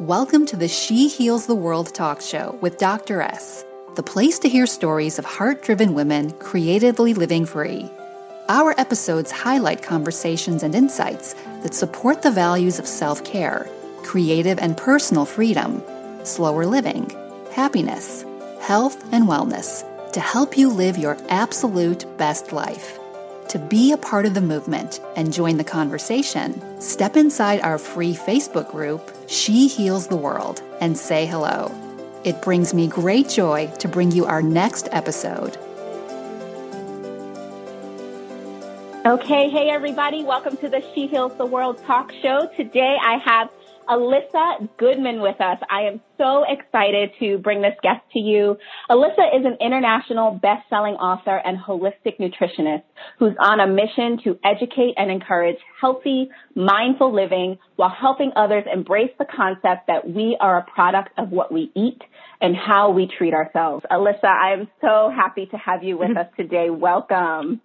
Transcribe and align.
Welcome 0.00 0.46
to 0.46 0.56
the 0.56 0.68
She 0.68 1.08
Heals 1.08 1.46
the 1.46 1.56
World 1.56 1.92
talk 1.92 2.20
show 2.20 2.56
with 2.60 2.78
Dr. 2.78 3.20
S, 3.20 3.64
the 3.96 4.02
place 4.04 4.38
to 4.38 4.48
hear 4.48 4.64
stories 4.64 5.18
of 5.18 5.24
heart 5.24 5.64
driven 5.64 5.92
women 5.92 6.30
creatively 6.38 7.14
living 7.14 7.44
free. 7.44 7.90
Our 8.48 8.78
episodes 8.78 9.32
highlight 9.32 9.82
conversations 9.82 10.62
and 10.62 10.72
insights 10.72 11.34
that 11.64 11.74
support 11.74 12.22
the 12.22 12.30
values 12.30 12.78
of 12.78 12.86
self 12.86 13.24
care, 13.24 13.68
creative 14.04 14.60
and 14.60 14.76
personal 14.76 15.24
freedom, 15.24 15.82
slower 16.22 16.64
living, 16.64 17.10
happiness, 17.50 18.24
health, 18.60 19.02
and 19.12 19.26
wellness 19.26 19.82
to 20.12 20.20
help 20.20 20.56
you 20.56 20.68
live 20.68 20.96
your 20.96 21.16
absolute 21.28 22.06
best 22.16 22.52
life. 22.52 23.00
To 23.48 23.58
be 23.58 23.92
a 23.92 23.96
part 23.96 24.26
of 24.26 24.34
the 24.34 24.42
movement 24.42 25.00
and 25.16 25.32
join 25.32 25.56
the 25.56 25.64
conversation, 25.64 26.60
step 26.82 27.16
inside 27.16 27.60
our 27.60 27.78
free 27.78 28.14
Facebook 28.14 28.70
group, 28.70 29.10
She 29.26 29.68
Heals 29.68 30.06
the 30.06 30.16
World, 30.16 30.60
and 30.82 30.98
say 30.98 31.24
hello. 31.24 31.72
It 32.24 32.42
brings 32.42 32.74
me 32.74 32.88
great 32.88 33.30
joy 33.30 33.72
to 33.78 33.88
bring 33.88 34.10
you 34.10 34.26
our 34.26 34.42
next 34.42 34.90
episode. 34.92 35.56
Okay, 39.06 39.48
hey 39.48 39.70
everybody, 39.70 40.24
welcome 40.24 40.58
to 40.58 40.68
the 40.68 40.84
She 40.94 41.06
Heals 41.06 41.32
the 41.38 41.46
World 41.46 41.82
talk 41.84 42.12
show. 42.20 42.50
Today 42.54 42.98
I 43.02 43.16
have 43.16 43.48
Elissa 43.88 44.68
Goodman 44.78 45.20
with 45.20 45.40
us. 45.40 45.58
I 45.70 45.82
am 45.82 46.00
so 46.18 46.44
excited 46.48 47.10
to 47.20 47.38
bring 47.38 47.62
this 47.62 47.74
guest 47.82 48.00
to 48.12 48.18
you. 48.18 48.56
Elissa 48.90 49.22
is 49.34 49.44
an 49.44 49.56
international 49.60 50.32
best-selling 50.32 50.94
author 50.94 51.36
and 51.36 51.58
holistic 51.58 52.18
nutritionist 52.18 52.82
who's 53.18 53.34
on 53.40 53.60
a 53.60 53.66
mission 53.66 54.18
to 54.24 54.38
educate 54.44 54.94
and 54.96 55.10
encourage 55.10 55.56
healthy, 55.80 56.28
mindful 56.54 57.14
living 57.14 57.58
while 57.76 57.90
helping 57.90 58.32
others 58.36 58.64
embrace 58.72 59.12
the 59.18 59.24
concept 59.24 59.86
that 59.86 60.08
we 60.08 60.36
are 60.40 60.58
a 60.58 60.64
product 60.64 61.10
of 61.16 61.30
what 61.30 61.50
we 61.50 61.70
eat 61.74 62.02
and 62.40 62.54
how 62.56 62.90
we 62.90 63.06
treat 63.06 63.32
ourselves. 63.32 63.84
Elissa, 63.90 64.26
I 64.26 64.52
am 64.52 64.68
so 64.80 65.10
happy 65.14 65.46
to 65.46 65.56
have 65.56 65.82
you 65.82 65.96
with 65.98 66.16
us 66.16 66.26
today. 66.36 66.70
Welcome. 66.70 67.60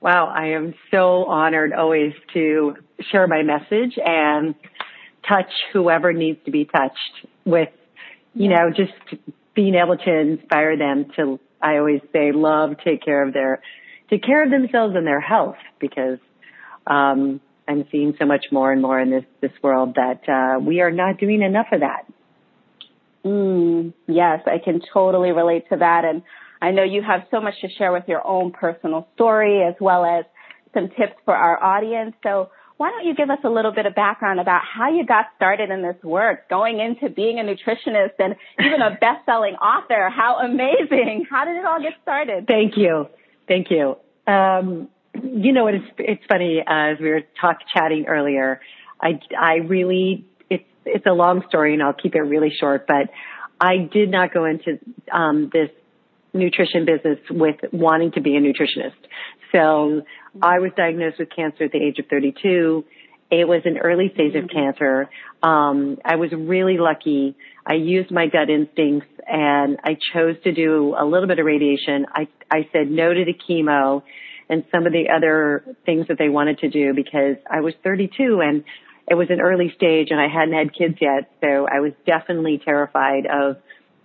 Wow, 0.00 0.26
I 0.26 0.48
am 0.48 0.74
so 0.90 1.24
honored 1.24 1.72
always 1.72 2.12
to 2.34 2.76
share 3.10 3.26
my 3.26 3.42
message 3.42 3.98
and 4.04 4.54
touch 5.28 5.50
whoever 5.72 6.12
needs 6.12 6.38
to 6.44 6.50
be 6.50 6.64
touched 6.64 7.26
with, 7.44 7.68
you 8.34 8.48
know, 8.48 8.70
just 8.74 8.92
being 9.54 9.74
able 9.74 9.96
to 9.96 10.18
inspire 10.18 10.76
them 10.76 11.06
to, 11.16 11.40
I 11.60 11.78
always 11.78 12.00
say, 12.12 12.32
love, 12.32 12.76
take 12.84 13.02
care 13.02 13.26
of 13.26 13.32
their, 13.32 13.62
take 14.10 14.22
care 14.22 14.44
of 14.44 14.50
themselves 14.50 14.94
and 14.96 15.06
their 15.06 15.20
health 15.20 15.56
because, 15.80 16.18
um, 16.86 17.40
I'm 17.68 17.84
seeing 17.90 18.14
so 18.18 18.26
much 18.26 18.46
more 18.52 18.70
and 18.70 18.80
more 18.80 19.00
in 19.00 19.10
this, 19.10 19.24
this 19.40 19.50
world 19.62 19.96
that, 19.96 20.28
uh, 20.28 20.60
we 20.60 20.80
are 20.80 20.92
not 20.92 21.18
doing 21.18 21.42
enough 21.42 21.66
of 21.72 21.80
that. 21.80 22.06
Mm, 23.24 23.92
yes, 24.06 24.42
I 24.46 24.58
can 24.64 24.80
totally 24.92 25.32
relate 25.32 25.64
to 25.70 25.78
that. 25.78 26.04
And 26.04 26.22
I 26.62 26.70
know 26.70 26.84
you 26.84 27.02
have 27.02 27.22
so 27.30 27.40
much 27.40 27.54
to 27.62 27.68
share 27.76 27.92
with 27.92 28.04
your 28.06 28.24
own 28.24 28.52
personal 28.52 29.08
story 29.14 29.62
as 29.64 29.74
well 29.80 30.04
as 30.04 30.24
some 30.72 30.88
tips 30.90 31.16
for 31.24 31.34
our 31.34 31.60
audience. 31.62 32.14
So 32.22 32.50
why 32.76 32.90
don't 32.90 33.06
you 33.06 33.14
give 33.14 33.30
us 33.30 33.38
a 33.42 33.48
little 33.48 33.72
bit 33.72 33.86
of 33.86 33.94
background 33.94 34.38
about 34.38 34.62
how 34.62 34.90
you 34.90 35.06
got 35.06 35.26
started 35.36 35.70
in 35.70 35.82
this 35.82 35.96
work, 36.02 36.48
going 36.50 36.78
into 36.80 37.08
being 37.08 37.38
a 37.38 37.42
nutritionist 37.42 38.12
and 38.18 38.36
even 38.60 38.82
a 38.82 38.90
best-selling 39.00 39.54
author? 39.54 40.10
How 40.10 40.38
amazing! 40.40 41.26
How 41.30 41.44
did 41.44 41.56
it 41.56 41.64
all 41.64 41.80
get 41.80 41.94
started? 42.02 42.46
Thank 42.46 42.76
you, 42.76 43.08
thank 43.48 43.70
you. 43.70 43.96
Um, 44.26 44.88
you 45.22 45.52
know, 45.52 45.68
it's 45.68 45.84
it's 45.98 46.22
funny 46.28 46.60
uh, 46.60 46.92
as 46.92 46.98
we 47.00 47.08
were 47.08 47.22
talk 47.40 47.58
chatting 47.72 48.06
earlier. 48.06 48.60
I 49.00 49.20
I 49.38 49.54
really 49.56 50.26
it's 50.50 50.64
it's 50.84 51.06
a 51.06 51.12
long 51.12 51.44
story, 51.48 51.72
and 51.72 51.82
I'll 51.82 51.94
keep 51.94 52.14
it 52.14 52.20
really 52.20 52.52
short. 52.58 52.86
But 52.86 53.10
I 53.60 53.88
did 53.90 54.10
not 54.10 54.34
go 54.34 54.44
into 54.44 54.78
um, 55.10 55.50
this 55.52 55.70
nutrition 56.34 56.84
business 56.84 57.18
with 57.30 57.56
wanting 57.72 58.12
to 58.12 58.20
be 58.20 58.36
a 58.36 58.40
nutritionist. 58.40 58.92
So 59.52 60.02
I 60.42 60.58
was 60.58 60.72
diagnosed 60.76 61.18
with 61.18 61.28
cancer 61.34 61.64
at 61.64 61.72
the 61.72 61.78
age 61.78 61.98
of 61.98 62.06
32. 62.06 62.84
It 63.30 63.48
was 63.48 63.62
an 63.64 63.78
early 63.78 64.10
stage 64.14 64.34
of 64.34 64.44
mm-hmm. 64.44 64.56
cancer. 64.56 65.10
Um, 65.42 65.98
I 66.04 66.16
was 66.16 66.30
really 66.32 66.78
lucky. 66.78 67.36
I 67.66 67.74
used 67.74 68.10
my 68.10 68.26
gut 68.26 68.50
instincts 68.50 69.08
and 69.26 69.78
I 69.82 69.96
chose 70.12 70.36
to 70.44 70.52
do 70.52 70.94
a 70.96 71.04
little 71.04 71.26
bit 71.26 71.38
of 71.38 71.46
radiation. 71.46 72.06
I, 72.12 72.28
I 72.50 72.68
said 72.72 72.90
no 72.90 73.12
to 73.12 73.24
the 73.24 73.34
chemo 73.34 74.02
and 74.48 74.64
some 74.70 74.86
of 74.86 74.92
the 74.92 75.08
other 75.14 75.76
things 75.84 76.06
that 76.08 76.18
they 76.18 76.28
wanted 76.28 76.58
to 76.60 76.68
do 76.68 76.94
because 76.94 77.36
I 77.50 77.60
was 77.60 77.74
32 77.82 78.40
and 78.40 78.64
it 79.08 79.14
was 79.14 79.28
an 79.30 79.40
early 79.40 79.72
stage 79.76 80.08
and 80.10 80.20
I 80.20 80.28
hadn't 80.28 80.54
had 80.54 80.74
kids 80.74 80.96
yet. 81.00 81.30
So 81.40 81.66
I 81.66 81.80
was 81.80 81.92
definitely 82.06 82.60
terrified 82.64 83.26
of 83.26 83.56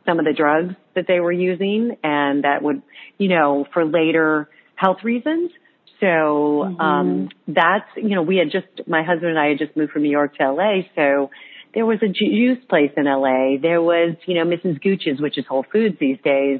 some 0.05 0.17
of 0.17 0.25
the 0.25 0.33
drugs 0.33 0.73
that 0.95 1.05
they 1.07 1.19
were 1.19 1.31
using 1.31 1.97
and 2.03 2.43
that 2.43 2.63
would, 2.63 2.81
you 3.19 3.27
know, 3.27 3.67
for 3.71 3.85
later 3.85 4.49
health 4.81 5.03
reasons. 5.03 5.51
So, 5.99 6.05
mm-hmm. 6.07 6.81
um, 6.81 7.29
that's, 7.47 7.87
you 7.95 8.15
know, 8.15 8.23
we 8.23 8.37
had 8.37 8.51
just, 8.51 8.87
my 8.87 9.03
husband 9.03 9.29
and 9.29 9.39
I 9.39 9.49
had 9.49 9.59
just 9.59 9.77
moved 9.77 9.91
from 9.91 10.01
New 10.01 10.09
York 10.09 10.35
to 10.37 10.51
LA. 10.51 10.81
So 10.95 11.29
there 11.75 11.85
was 11.85 11.99
a 12.01 12.07
juice 12.07 12.63
place 12.67 12.91
in 12.97 13.05
LA. 13.05 13.61
There 13.61 13.81
was, 13.81 14.15
you 14.25 14.35
know, 14.35 14.45
Mrs. 14.45 14.81
Gooch's, 14.81 15.21
which 15.21 15.37
is 15.37 15.45
Whole 15.47 15.65
Foods 15.71 15.97
these 15.99 16.17
days. 16.23 16.59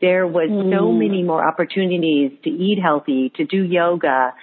There 0.00 0.26
was 0.26 0.50
mm. 0.50 0.72
so 0.76 0.92
many 0.92 1.24
more 1.24 1.46
opportunities 1.46 2.32
to 2.44 2.50
eat 2.50 2.78
healthy, 2.80 3.32
to 3.36 3.44
do 3.44 3.62
yoga. 3.64 4.34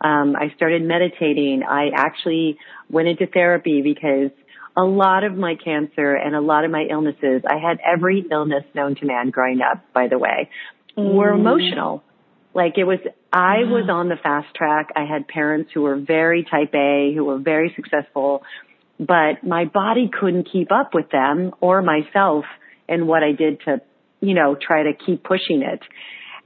Um, 0.00 0.34
I 0.34 0.54
started 0.56 0.82
meditating. 0.82 1.62
I 1.68 1.90
actually 1.94 2.56
went 2.88 3.08
into 3.08 3.26
therapy 3.26 3.82
because 3.82 4.30
a 4.76 4.82
lot 4.82 5.24
of 5.24 5.36
my 5.36 5.56
cancer 5.62 6.14
and 6.14 6.34
a 6.34 6.40
lot 6.40 6.64
of 6.64 6.70
my 6.70 6.86
illnesses, 6.90 7.42
I 7.46 7.58
had 7.58 7.80
every 7.84 8.24
illness 8.30 8.64
known 8.74 8.94
to 8.96 9.04
man 9.04 9.30
growing 9.30 9.60
up, 9.60 9.92
by 9.92 10.08
the 10.08 10.18
way, 10.18 10.48
mm. 10.96 11.12
were 11.12 11.30
emotional. 11.30 12.02
Like 12.52 12.78
it 12.78 12.84
was, 12.84 12.98
I 13.32 13.58
was 13.58 13.88
on 13.88 14.08
the 14.08 14.16
fast 14.16 14.54
track. 14.54 14.90
I 14.96 15.04
had 15.04 15.28
parents 15.28 15.70
who 15.72 15.82
were 15.82 15.96
very 15.96 16.44
type 16.44 16.74
A, 16.74 17.12
who 17.14 17.24
were 17.24 17.38
very 17.38 17.72
successful, 17.76 18.42
but 18.98 19.44
my 19.44 19.66
body 19.66 20.10
couldn't 20.12 20.48
keep 20.52 20.72
up 20.72 20.92
with 20.92 21.10
them 21.10 21.52
or 21.60 21.80
myself 21.80 22.44
and 22.88 23.06
what 23.06 23.22
I 23.22 23.32
did 23.32 23.60
to, 23.66 23.80
you 24.20 24.34
know, 24.34 24.56
try 24.60 24.82
to 24.82 24.92
keep 24.94 25.22
pushing 25.22 25.62
it. 25.62 25.80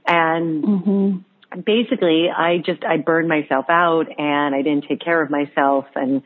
And 0.05 0.63
mm-hmm. 0.63 1.59
basically 1.61 2.27
I 2.29 2.59
just, 2.63 2.83
I 2.85 2.97
burned 2.97 3.27
myself 3.27 3.65
out 3.67 4.05
and 4.17 4.53
I 4.53 4.61
didn't 4.61 4.85
take 4.87 5.01
care 5.01 5.21
of 5.21 5.31
myself 5.31 5.85
and, 5.95 6.21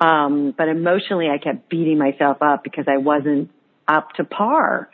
um, 0.00 0.54
but 0.56 0.68
emotionally 0.68 1.28
I 1.28 1.36
kept 1.36 1.68
beating 1.68 1.98
myself 1.98 2.38
up 2.40 2.64
because 2.64 2.86
I 2.88 2.96
wasn't 2.96 3.50
up 3.86 4.12
to 4.14 4.24
par 4.24 4.88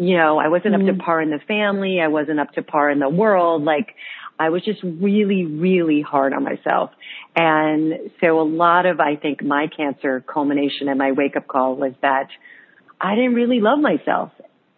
you 0.00 0.16
know, 0.16 0.38
I 0.38 0.48
wasn't 0.48 0.74
mm-hmm. 0.74 0.82
up 0.82 0.86
to 0.86 0.92
mm-hmm. 0.94 1.02
par 1.02 1.20
in 1.20 1.28
the 1.28 1.40
family. 1.46 2.00
I 2.00 2.08
wasn't 2.08 2.40
up 2.40 2.52
to 2.54 2.62
par 2.62 2.88
in 2.88 3.00
the 3.00 3.10
world. 3.10 3.64
Like 3.64 3.94
I 4.38 4.48
was 4.48 4.64
just 4.64 4.82
really, 4.82 5.44
really 5.44 6.00
hard 6.00 6.32
on 6.32 6.42
myself. 6.42 6.90
And 7.36 8.10
so 8.18 8.40
a 8.40 8.48
lot 8.48 8.86
of, 8.86 8.98
I 8.98 9.16
think 9.16 9.42
my 9.42 9.66
cancer 9.66 10.24
culmination 10.26 10.88
and 10.88 10.98
my 10.98 11.12
wake 11.12 11.36
up 11.36 11.46
call 11.46 11.76
was 11.76 11.92
that 12.00 12.28
I 12.98 13.14
didn't 13.14 13.34
really 13.34 13.60
love 13.60 13.78
myself 13.78 14.32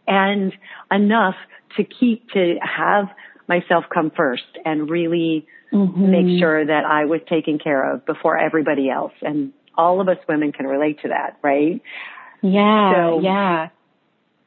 and 0.08 0.52
enough 0.90 1.36
to 1.76 1.84
keep, 1.84 2.28
to 2.30 2.56
have 2.60 3.04
myself 3.46 3.84
come 3.94 4.10
first 4.10 4.58
and 4.64 4.90
really 4.90 5.46
mm-hmm. 5.72 6.10
make 6.10 6.40
sure 6.40 6.66
that 6.66 6.84
I 6.84 7.04
was 7.04 7.20
taken 7.28 7.60
care 7.60 7.94
of 7.94 8.04
before 8.06 8.36
everybody 8.36 8.90
else. 8.90 9.12
And 9.22 9.52
all 9.76 10.00
of 10.00 10.08
us 10.08 10.18
women 10.28 10.50
can 10.50 10.66
relate 10.66 11.02
to 11.02 11.08
that, 11.10 11.38
right? 11.42 11.80
Yeah. 12.42 12.92
So, 12.92 13.20
yeah. 13.20 13.68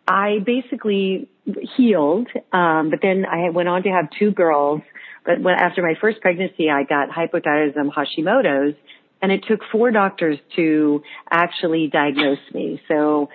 I 0.07 0.39
basically 0.45 1.27
healed, 1.75 2.27
um, 2.51 2.89
but 2.89 2.99
then 3.01 3.25
I 3.25 3.49
went 3.49 3.69
on 3.69 3.83
to 3.83 3.89
have 3.89 4.09
two 4.17 4.31
girls. 4.31 4.81
But 5.25 5.41
when, 5.41 5.55
after 5.55 5.81
my 5.81 5.95
first 5.99 6.21
pregnancy, 6.21 6.69
I 6.69 6.83
got 6.83 7.09
hypothyroidism 7.09 7.91
Hashimoto's, 7.91 8.75
and 9.21 9.31
it 9.31 9.45
took 9.47 9.61
four 9.71 9.91
doctors 9.91 10.37
to 10.55 11.01
actually 11.29 11.89
diagnose 11.91 12.39
me. 12.53 12.81
So 12.87 13.29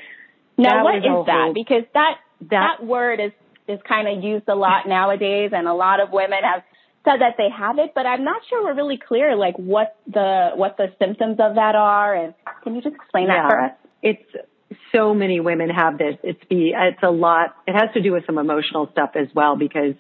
now, 0.56 0.84
what 0.84 0.96
is 0.96 1.26
that? 1.26 1.52
Because 1.54 1.84
that, 1.94 2.18
that 2.50 2.78
that 2.78 2.86
word 2.86 3.20
is 3.20 3.32
is 3.66 3.80
kind 3.86 4.08
of 4.08 4.22
used 4.22 4.48
a 4.48 4.54
lot 4.54 4.86
nowadays, 4.86 5.50
and 5.52 5.66
a 5.66 5.74
lot 5.74 6.00
of 6.00 6.10
women 6.12 6.38
have 6.42 6.62
said 7.04 7.20
that 7.20 7.34
they 7.38 7.48
have 7.56 7.78
it, 7.78 7.92
but 7.94 8.04
I'm 8.06 8.24
not 8.24 8.42
sure 8.48 8.64
we're 8.64 8.74
really 8.74 8.98
clear, 8.98 9.34
like 9.36 9.56
what 9.56 9.96
the 10.06 10.50
what 10.54 10.76
the 10.76 10.88
symptoms 10.98 11.38
of 11.40 11.54
that 11.54 11.74
are. 11.74 12.14
And 12.14 12.34
can 12.62 12.74
you 12.74 12.82
just 12.82 12.94
explain 12.94 13.26
yeah, 13.26 13.42
that 13.42 13.50
for 13.50 13.60
us? 13.60 13.72
It's 14.02 14.49
so 14.92 15.14
many 15.14 15.40
women 15.40 15.70
have 15.70 15.98
this. 15.98 16.16
It's 16.22 16.42
be, 16.48 16.72
it's 16.76 17.02
a 17.02 17.10
lot. 17.10 17.56
It 17.66 17.72
has 17.72 17.92
to 17.94 18.02
do 18.02 18.12
with 18.12 18.24
some 18.26 18.38
emotional 18.38 18.88
stuff 18.92 19.10
as 19.14 19.28
well 19.34 19.56
because 19.56 19.94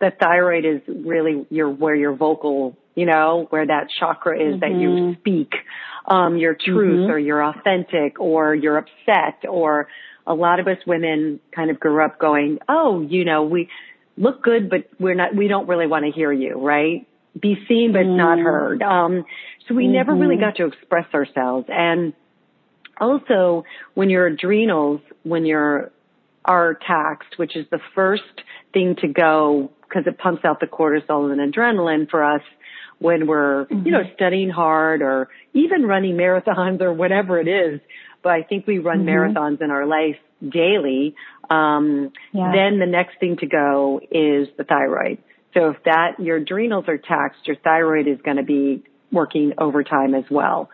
the 0.00 0.10
thyroid 0.18 0.64
is 0.64 0.80
really 0.88 1.46
your, 1.50 1.70
where 1.70 1.94
your 1.94 2.14
vocal, 2.14 2.76
you 2.94 3.06
know, 3.06 3.46
where 3.50 3.66
that 3.66 3.88
chakra 3.98 4.36
is 4.36 4.54
mm-hmm. 4.54 4.60
that 4.60 4.70
you 4.70 4.88
mm-hmm. 4.88 5.20
speak, 5.20 5.52
um, 6.06 6.36
your 6.36 6.54
truth 6.54 7.00
mm-hmm. 7.00 7.10
or 7.10 7.18
you're 7.18 7.44
authentic 7.44 8.20
or 8.20 8.54
you're 8.54 8.78
upset 8.78 9.48
or 9.48 9.88
a 10.26 10.34
lot 10.34 10.60
of 10.60 10.66
us 10.66 10.78
women 10.86 11.40
kind 11.54 11.70
of 11.70 11.80
grew 11.80 12.04
up 12.04 12.18
going, 12.18 12.58
Oh, 12.68 13.00
you 13.00 13.24
know, 13.24 13.44
we 13.44 13.68
look 14.16 14.42
good, 14.42 14.68
but 14.68 14.88
we're 14.98 15.14
not, 15.14 15.34
we 15.34 15.48
don't 15.48 15.68
really 15.68 15.86
want 15.86 16.04
to 16.04 16.10
hear 16.10 16.32
you, 16.32 16.60
right? 16.60 17.06
Be 17.40 17.56
seen, 17.68 17.92
but 17.92 18.00
mm-hmm. 18.00 18.16
not 18.16 18.38
heard. 18.38 18.82
Um, 18.82 19.24
so 19.68 19.74
we 19.74 19.86
never 19.86 20.14
really 20.14 20.36
mm-hmm. 20.36 20.44
got 20.44 20.56
to 20.56 20.66
express 20.66 21.06
ourselves 21.14 21.66
and 21.68 22.14
Also, 23.00 23.64
when 23.94 24.10
your 24.10 24.26
adrenals, 24.26 25.00
when 25.22 25.46
you're 25.46 25.90
are 26.44 26.78
taxed, 26.86 27.36
which 27.36 27.54
is 27.54 27.66
the 27.70 27.78
first 27.94 28.22
thing 28.72 28.96
to 28.96 29.06
go 29.06 29.70
because 29.82 30.04
it 30.06 30.18
pumps 30.18 30.44
out 30.44 30.60
the 30.60 30.66
cortisol 30.66 31.30
and 31.30 31.54
adrenaline 31.54 32.08
for 32.10 32.24
us 32.24 32.42
when 32.98 33.26
we're, 33.26 33.66
mm-hmm. 33.66 33.86
you 33.86 33.92
know, 33.92 34.02
studying 34.14 34.50
hard 34.50 35.02
or 35.02 35.28
even 35.52 35.84
running 35.84 36.16
marathons 36.16 36.80
or 36.80 36.92
whatever 36.92 37.38
it 37.38 37.48
is. 37.48 37.80
But 38.22 38.32
I 38.32 38.42
think 38.42 38.66
we 38.66 38.78
run 38.78 39.04
mm-hmm. 39.04 39.08
marathons 39.08 39.62
in 39.62 39.70
our 39.70 39.86
life 39.86 40.16
daily. 40.46 41.14
Um, 41.48 42.12
yeah. 42.32 42.52
then 42.54 42.78
the 42.78 42.86
next 42.86 43.20
thing 43.20 43.36
to 43.38 43.46
go 43.46 44.00
is 44.10 44.48
the 44.56 44.64
thyroid. 44.64 45.18
So 45.54 45.70
if 45.70 45.76
that, 45.84 46.18
your 46.18 46.36
adrenals 46.36 46.84
are 46.88 46.98
taxed, 46.98 47.46
your 47.46 47.56
thyroid 47.56 48.06
is 48.06 48.18
going 48.22 48.36
to 48.36 48.42
be 48.42 48.84
working 49.10 49.54
overtime 49.58 50.14
as 50.14 50.24
well. 50.30 50.68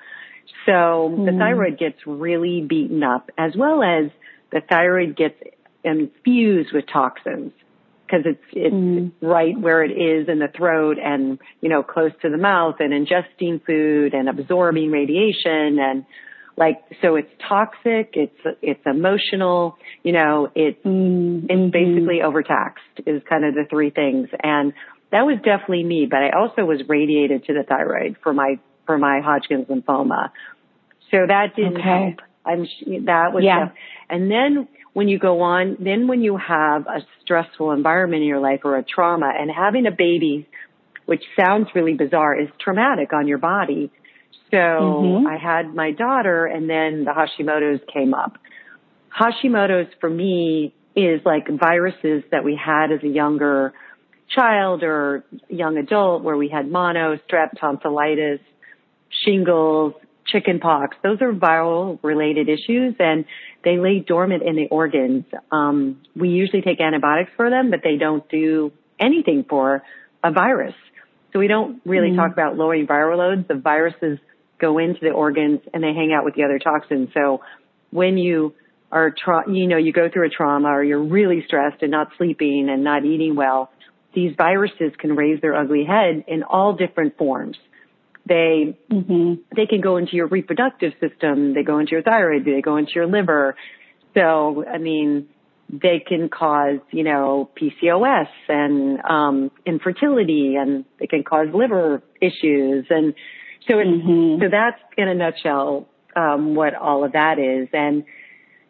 So 0.66 0.72
mm-hmm. 0.72 1.24
the 1.26 1.32
thyroid 1.32 1.78
gets 1.78 1.98
really 2.06 2.60
beaten 2.60 3.02
up 3.02 3.30
as 3.36 3.52
well 3.56 3.82
as 3.82 4.10
the 4.52 4.60
thyroid 4.60 5.16
gets 5.16 5.36
infused 5.82 6.72
with 6.72 6.84
toxins 6.90 7.52
because 8.06 8.24
it's 8.26 8.44
it's 8.52 8.74
mm. 8.74 9.12
right 9.20 9.58
where 9.58 9.82
it 9.82 9.90
is 9.90 10.28
in 10.28 10.38
the 10.38 10.48
throat 10.48 10.98
and 11.02 11.38
you 11.60 11.68
know 11.68 11.82
close 11.82 12.12
to 12.22 12.30
the 12.30 12.36
mouth 12.36 12.76
and 12.80 12.92
ingesting 12.92 13.64
food 13.64 14.14
and 14.14 14.28
absorbing 14.28 14.90
radiation 14.90 15.78
and 15.78 16.04
like 16.56 16.80
so 17.02 17.16
it's 17.16 17.30
toxic 17.48 18.10
it's 18.14 18.58
it's 18.62 18.80
emotional 18.86 19.76
you 20.02 20.12
know 20.12 20.50
it's 20.54 20.84
mm-hmm. 20.84 21.46
it's 21.48 21.72
basically 21.72 22.22
overtaxed 22.22 22.82
is 23.06 23.22
kind 23.28 23.44
of 23.44 23.54
the 23.54 23.64
three 23.68 23.90
things 23.90 24.28
and 24.42 24.72
that 25.10 25.22
was 25.22 25.36
definitely 25.44 25.84
me 25.84 26.06
but 26.08 26.20
i 26.20 26.30
also 26.30 26.64
was 26.64 26.80
radiated 26.88 27.44
to 27.44 27.52
the 27.52 27.62
thyroid 27.62 28.16
for 28.22 28.32
my 28.32 28.58
for 28.86 28.98
my 28.98 29.20
hodgkin's 29.20 29.66
lymphoma 29.66 30.30
so 31.10 31.18
that 31.26 31.54
didn't 31.56 31.78
okay. 31.78 31.82
help 31.82 32.20
i'm 32.44 32.66
that 33.04 33.32
was 33.32 33.42
yeah. 33.44 33.66
Tough. 33.66 33.72
and 34.10 34.30
then 34.30 34.68
when 34.94 35.08
you 35.08 35.18
go 35.18 35.42
on, 35.42 35.76
then 35.80 36.06
when 36.06 36.22
you 36.22 36.36
have 36.38 36.86
a 36.86 37.00
stressful 37.20 37.72
environment 37.72 38.22
in 38.22 38.28
your 38.28 38.40
life 38.40 38.60
or 38.64 38.78
a 38.78 38.84
trauma 38.84 39.30
and 39.36 39.50
having 39.50 39.86
a 39.86 39.90
baby, 39.90 40.48
which 41.04 41.22
sounds 41.38 41.66
really 41.74 41.94
bizarre, 41.94 42.40
is 42.40 42.48
traumatic 42.60 43.12
on 43.12 43.26
your 43.26 43.38
body. 43.38 43.90
So 44.52 44.56
mm-hmm. 44.56 45.26
I 45.26 45.36
had 45.36 45.74
my 45.74 45.90
daughter 45.90 46.46
and 46.46 46.70
then 46.70 47.04
the 47.04 47.10
Hashimoto's 47.10 47.80
came 47.92 48.14
up. 48.14 48.38
Hashimoto's 49.20 49.92
for 50.00 50.08
me 50.08 50.72
is 50.94 51.20
like 51.24 51.48
viruses 51.48 52.22
that 52.30 52.44
we 52.44 52.56
had 52.56 52.92
as 52.92 53.02
a 53.02 53.08
younger 53.08 53.74
child 54.28 54.84
or 54.84 55.24
young 55.48 55.76
adult 55.76 56.22
where 56.22 56.36
we 56.36 56.48
had 56.48 56.70
mono, 56.70 57.18
strep, 57.28 57.58
tonsillitis, 57.60 58.40
shingles, 59.24 59.94
chicken 60.26 60.58
pox. 60.60 60.96
Those 61.02 61.20
are 61.20 61.32
viral 61.32 61.98
related 62.02 62.48
issues 62.48 62.94
and 62.98 63.24
they 63.62 63.78
lay 63.78 64.00
dormant 64.00 64.42
in 64.42 64.56
the 64.56 64.66
organs. 64.68 65.24
Um, 65.50 66.02
we 66.16 66.30
usually 66.30 66.62
take 66.62 66.80
antibiotics 66.80 67.30
for 67.36 67.50
them, 67.50 67.70
but 67.70 67.80
they 67.82 67.96
don't 67.96 68.28
do 68.28 68.72
anything 68.98 69.44
for 69.48 69.82
a 70.22 70.32
virus. 70.32 70.74
So 71.32 71.38
we 71.38 71.48
don't 71.48 71.80
really 71.84 72.10
mm 72.10 72.16
talk 72.16 72.32
about 72.32 72.56
lowering 72.56 72.86
viral 72.86 73.18
loads. 73.18 73.48
The 73.48 73.54
viruses 73.54 74.18
go 74.60 74.78
into 74.78 75.00
the 75.00 75.10
organs 75.10 75.60
and 75.72 75.82
they 75.82 75.92
hang 75.92 76.12
out 76.12 76.24
with 76.24 76.34
the 76.34 76.44
other 76.44 76.58
toxins. 76.58 77.08
So 77.12 77.40
when 77.90 78.16
you 78.16 78.54
are, 78.92 79.10
tra- 79.10 79.50
you 79.50 79.66
know, 79.66 79.76
you 79.76 79.92
go 79.92 80.08
through 80.08 80.26
a 80.26 80.30
trauma 80.30 80.68
or 80.68 80.84
you're 80.84 81.02
really 81.02 81.42
stressed 81.46 81.82
and 81.82 81.90
not 81.90 82.08
sleeping 82.16 82.68
and 82.70 82.84
not 82.84 83.04
eating 83.04 83.34
well, 83.34 83.70
these 84.14 84.34
viruses 84.36 84.92
can 84.96 85.16
raise 85.16 85.40
their 85.40 85.56
ugly 85.56 85.84
head 85.84 86.24
in 86.28 86.44
all 86.44 86.74
different 86.74 87.18
forms. 87.18 87.56
They 88.26 88.78
mm-hmm. 88.90 89.34
they 89.54 89.66
can 89.66 89.80
go 89.80 89.96
into 89.96 90.16
your 90.16 90.26
reproductive 90.26 90.92
system. 91.00 91.54
They 91.54 91.62
go 91.62 91.78
into 91.78 91.92
your 91.92 92.02
thyroid. 92.02 92.44
They 92.44 92.62
go 92.62 92.76
into 92.76 92.92
your 92.94 93.06
liver. 93.06 93.54
So 94.14 94.64
I 94.66 94.78
mean, 94.78 95.28
they 95.68 96.02
can 96.06 96.28
cause 96.30 96.78
you 96.90 97.04
know 97.04 97.50
PCOS 97.60 98.28
and 98.48 99.00
um, 99.04 99.50
infertility, 99.66 100.56
and 100.56 100.84
they 100.98 101.06
can 101.06 101.22
cause 101.22 101.48
liver 101.52 102.02
issues. 102.20 102.86
And 102.88 103.14
so 103.68 103.78
it, 103.78 103.86
mm-hmm. 103.86 104.42
so 104.42 104.48
that's 104.50 104.80
in 104.96 105.08
a 105.08 105.14
nutshell 105.14 105.88
um, 106.16 106.54
what 106.54 106.74
all 106.74 107.04
of 107.04 107.12
that 107.12 107.38
is. 107.38 107.68
And 107.72 108.04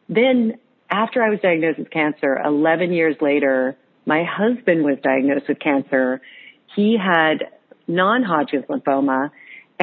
then 0.09 0.59
after 0.91 1.23
I 1.23 1.31
was 1.31 1.41
diagnosed 1.41 1.79
with 1.79 1.91
cancer, 1.91 2.41
11 2.45 2.93
years 2.93 3.17
later, 3.21 3.77
my 4.07 4.25
husband 4.25 4.85
was 4.85 4.99
diagnosed 5.03 5.47
with 5.49 5.59
cancer. 5.59 6.21
He 6.77 6.97
had 6.99 7.45
non-Hodgkin's 7.87 8.65
lymphoma 8.67 9.31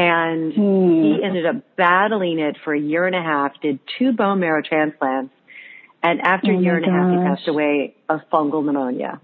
and 0.02 0.54
hmm. 0.54 1.04
he 1.04 1.24
ended 1.24 1.46
up 1.46 1.76
battling 1.76 2.40
it 2.40 2.58
for 2.64 2.74
a 2.74 2.80
year 2.80 3.06
and 3.06 3.16
a 3.16 3.22
half, 3.22 3.54
did 3.62 3.80
two 4.00 4.14
bone 4.14 4.40
marrow 4.40 4.64
transplants. 4.68 5.34
And 6.02 6.22
after 6.22 6.52
oh 6.52 6.58
a 6.58 6.62
year 6.62 6.78
and 6.78 6.86
a 6.86 6.90
half, 6.90 7.12
he 7.12 7.18
passed 7.18 7.48
away 7.48 7.96
of 8.10 8.22
fungal 8.34 8.66
pneumonia. 8.66 9.22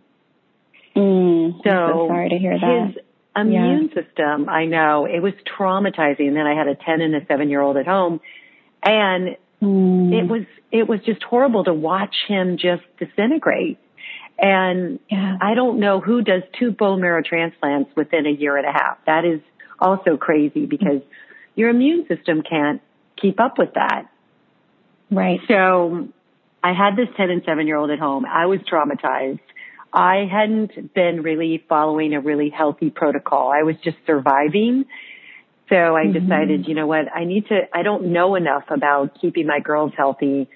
Mm, 0.96 1.58
so, 1.64 1.64
so, 1.64 2.08
sorry 2.08 2.30
to 2.30 2.38
hear 2.38 2.60
that. 2.60 2.88
His 2.88 3.04
immune 3.36 3.90
yeah. 3.92 4.04
system, 4.04 4.50
I 4.50 4.66
know, 4.66 5.06
it 5.06 5.20
was 5.20 5.34
traumatizing. 5.58 6.28
And 6.28 6.36
then 6.36 6.46
I 6.46 6.56
had 6.56 6.68
a 6.68 6.76
10 6.76 7.02
and 7.02 7.16
a 7.16 7.26
7 7.26 7.50
year 7.50 7.62
old 7.62 7.78
at 7.78 7.88
home. 7.88 8.20
And 8.84 9.38
mm. 9.62 10.14
it 10.14 10.30
was, 10.30 10.44
it 10.72 10.88
was 10.88 11.00
just 11.06 11.24
horrible 11.24 11.64
to 11.64 11.74
watch 11.74 12.16
him 12.28 12.58
just 12.58 12.84
disintegrate. 13.00 13.80
And 14.38 15.00
yeah. 15.10 15.38
I 15.42 15.56
don't 15.56 15.80
know 15.80 16.00
who 16.00 16.22
does 16.22 16.44
two 16.60 16.70
bone 16.70 17.02
marrow 17.02 17.24
transplants 17.24 17.90
within 17.96 18.28
a 18.28 18.32
year 18.32 18.56
and 18.58 18.68
a 18.68 18.72
half. 18.72 19.04
That 19.08 19.26
is 19.26 19.42
also 19.80 20.18
crazy 20.18 20.66
because 20.66 21.02
your 21.56 21.70
immune 21.70 22.06
system 22.08 22.42
can't 22.42 22.82
keep 23.20 23.40
up 23.40 23.58
with 23.58 23.74
that. 23.76 24.06
Right. 25.10 25.40
So 25.48 26.10
I 26.64 26.74
had 26.74 26.96
this 26.96 27.08
10 27.18 27.30
and 27.30 27.44
7 27.46 27.68
year 27.68 27.78
old 27.78 27.92
at 27.92 28.00
home. 28.00 28.26
I 28.26 28.46
was 28.46 28.60
traumatized. 28.72 29.40
I 29.94 30.28
hadn't 30.30 30.94
been 30.94 31.22
really 31.24 31.64
following 31.70 32.14
a 32.14 32.20
really 32.20 32.50
healthy 32.50 32.90
protocol. 32.90 33.52
I 33.52 33.64
was 33.64 33.76
just 33.84 33.98
surviving. 34.06 34.86
So 35.70 35.76
I 35.76 36.06
mm-hmm. 36.06 36.14
decided, 36.14 36.68
you 36.68 36.76
know 36.76 36.88
what, 36.88 37.06
I 37.14 37.26
need 37.26 37.48
to, 37.48 37.62
I 37.74 37.84
don't 37.84 38.12
know 38.12 38.36
enough 38.36 38.66
about 38.70 39.20
keeping 39.20 39.48
my 39.48 39.60
girls 39.60 39.92
healthy 39.98 40.50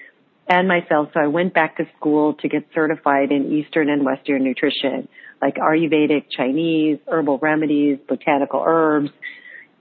and 0.52 0.68
myself. 0.68 1.08
So 1.14 1.20
I 1.20 1.28
went 1.28 1.54
back 1.54 1.78
to 1.78 1.84
school 1.96 2.34
to 2.34 2.48
get 2.48 2.66
certified 2.74 3.32
in 3.32 3.52
Eastern 3.52 3.88
and 3.88 4.04
Western 4.04 4.44
nutrition 4.44 5.08
like 5.40 5.56
Ayurvedic, 5.56 6.26
Chinese, 6.30 6.98
herbal 7.08 7.38
remedies, 7.38 7.98
botanical 8.08 8.62
herbs, 8.64 9.10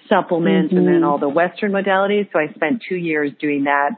supplements, 0.09 0.69
mm-hmm. 0.69 0.77
and 0.77 0.87
then 0.87 0.95
mm-hmm. 0.95 1.05
all 1.05 1.19
the 1.19 1.29
Western 1.29 1.71
modalities. 1.71 2.31
So 2.31 2.39
I 2.39 2.51
spent 2.55 2.83
two 2.87 2.95
years 2.95 3.31
doing 3.39 3.65
that. 3.65 3.91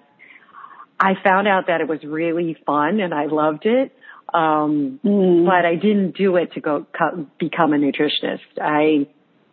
I 0.99 1.13
found 1.23 1.47
out 1.47 1.67
that 1.67 1.79
it 1.79 1.87
was 1.87 1.99
really 2.03 2.57
fun 2.65 2.99
and 2.99 3.13
I 3.13 3.27
loved 3.27 3.65
it. 3.65 3.95
Um, 4.33 4.99
mm. 5.05 5.45
but 5.45 5.63
I 5.63 5.75
didn't 5.75 6.17
do 6.17 6.37
it 6.37 6.53
to 6.53 6.59
go 6.59 6.87
co- 6.97 7.27
become 7.39 7.71
a 7.73 7.77
nutritionist. 7.77 8.39
I, 8.59 9.07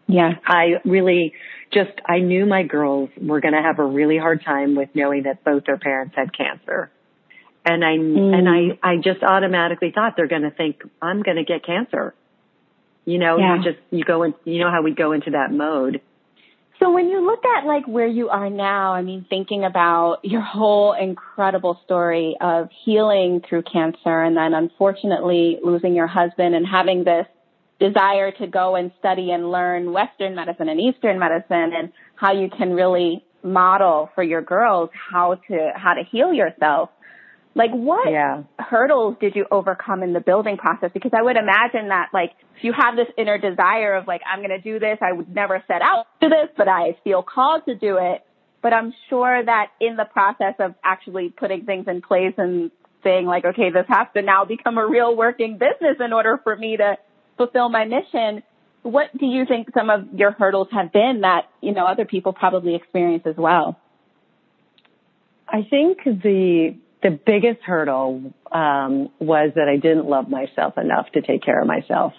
yeah, 0.07 0.31
I 0.47 0.81
really 0.87 1.35
just, 1.71 1.93
I 2.09 2.21
knew 2.21 2.47
my 2.47 2.63
girls 2.63 3.11
were 3.21 3.43
going 3.43 3.53
to 3.53 3.61
have 3.61 3.79
a 3.79 3.85
really 3.85 4.17
hard 4.17 4.43
time 4.43 4.75
with 4.77 4.89
knowing 4.95 5.25
that 5.25 5.45
both 5.45 5.65
their 5.67 5.77
parents 5.77 6.15
had 6.17 6.35
cancer. 6.35 6.91
And 7.65 7.85
I, 7.85 7.97
mm. 7.97 8.35
and 8.35 8.49
I, 8.49 8.79
I 8.83 8.97
just 8.97 9.23
automatically 9.23 9.93
thought 9.95 10.15
they're 10.17 10.29
going 10.29 10.43
to 10.43 10.51
think 10.51 10.83
I'm 11.01 11.23
going 11.23 11.37
to 11.37 11.45
get 11.45 11.65
cancer. 11.65 12.15
You 13.05 13.19
know, 13.19 13.39
yeah. 13.39 13.57
you 13.57 13.63
just, 13.63 13.79
you 13.91 14.05
go 14.05 14.23
in, 14.23 14.35
you 14.45 14.61
know 14.61 14.71
how 14.71 14.83
we 14.83 14.93
go 14.93 15.13
into 15.13 15.31
that 15.33 15.53
mode. 15.53 16.01
So 16.81 16.91
when 16.91 17.09
you 17.09 17.27
look 17.27 17.45
at 17.45 17.67
like 17.67 17.87
where 17.87 18.07
you 18.07 18.31
are 18.31 18.49
now, 18.49 18.95
I 18.95 19.03
mean, 19.03 19.27
thinking 19.29 19.65
about 19.65 20.21
your 20.23 20.41
whole 20.41 20.95
incredible 20.95 21.79
story 21.85 22.37
of 22.41 22.71
healing 22.85 23.43
through 23.47 23.65
cancer 23.71 24.23
and 24.23 24.35
then 24.35 24.55
unfortunately 24.55 25.59
losing 25.63 25.95
your 25.95 26.07
husband 26.07 26.55
and 26.55 26.67
having 26.67 27.05
this 27.05 27.27
desire 27.79 28.31
to 28.33 28.47
go 28.47 28.77
and 28.77 28.93
study 28.99 29.31
and 29.31 29.51
learn 29.51 29.93
Western 29.93 30.35
medicine 30.35 30.71
and 30.71 30.81
Eastern 30.81 31.19
medicine 31.19 31.73
and 31.75 31.93
how 32.15 32.33
you 32.33 32.49
can 32.49 32.73
really 32.73 33.25
model 33.43 34.11
for 34.15 34.23
your 34.23 34.41
girls 34.41 34.89
how 34.93 35.35
to, 35.49 35.73
how 35.77 35.93
to 35.93 36.03
heal 36.11 36.33
yourself. 36.33 36.89
Like 37.55 37.73
what 37.73 38.11
yeah. 38.11 38.45
hurdles 38.59 39.17
did 39.21 39.35
you 39.35 39.45
overcome 39.51 40.03
in 40.03 40.13
the 40.13 40.21
building 40.21 40.57
process? 40.57 40.91
Because 40.95 41.11
I 41.17 41.23
would 41.23 41.37
imagine 41.37 41.89
that 41.89 42.09
like 42.15 42.33
if 42.57 42.65
you 42.65 42.73
have 42.73 42.95
this 42.95 43.09
inner 43.19 43.39
desire 43.39 43.95
of 43.95 44.07
like, 44.07 44.21
I'm 44.31 44.39
going 44.39 44.51
to 44.51 44.61
do 44.61 44.79
this, 44.79 44.99
I 45.03 45.13
would 45.13 45.35
never 45.35 45.63
set 45.67 45.83
out 45.83 46.07
to 46.23 46.29
this, 46.29 46.49
but 46.57 46.69
I 46.69 46.97
feel 47.03 47.23
called 47.23 47.63
to 47.67 47.75
do 47.75 47.97
it. 48.01 48.25
But 48.63 48.73
I'm 48.73 48.93
sure 49.09 49.43
that 49.45 49.69
in 49.81 49.97
the 49.97 50.05
process 50.05 50.55
of 50.59 50.75
actually 50.85 51.31
putting 51.31 51.65
things 51.65 51.87
in 51.89 52.03
place 52.03 52.35
and 52.37 52.71
saying 53.03 53.27
like, 53.27 53.45
okay, 53.45 53.71
this 53.71 53.87
has 53.89 54.07
to 54.15 54.23
now 54.23 54.45
become 54.45 54.79
a 54.79 54.87
real 54.87 55.17
working 55.17 55.55
business 55.55 55.97
in 55.99 56.13
order 56.13 56.39
for 56.45 56.55
me 56.55 56.77
to 56.77 56.99
fulfill 57.37 57.69
my 57.69 57.85
mission. 57.85 58.43
What 58.83 59.07
do 59.19 59.27
you 59.27 59.45
think 59.47 59.69
some 59.75 59.91
of 59.91 60.15
your 60.15 60.31
hurdles 60.33 60.69
have 60.73 60.93
been 60.93 61.23
that, 61.23 61.49
you 61.61 61.73
know, 61.73 61.87
other 61.87 62.05
people 62.05 62.33
probably 62.33 62.75
experience 62.75 63.25
as 63.27 63.37
well? 63.37 63.79
I 65.49 65.67
think 65.69 66.05
the 66.05 66.77
the 67.03 67.11
biggest 67.11 67.63
hurdle 67.63 68.33
um, 68.53 69.11
was 69.19 69.53
that 69.55 69.69
I 69.69 69.77
didn't 69.77 70.07
love 70.07 70.29
myself 70.29 70.77
enough 70.77 71.11
to 71.13 71.23
take 71.23 71.43
care 71.43 71.61
of 71.61 71.67
myself, 71.67 72.13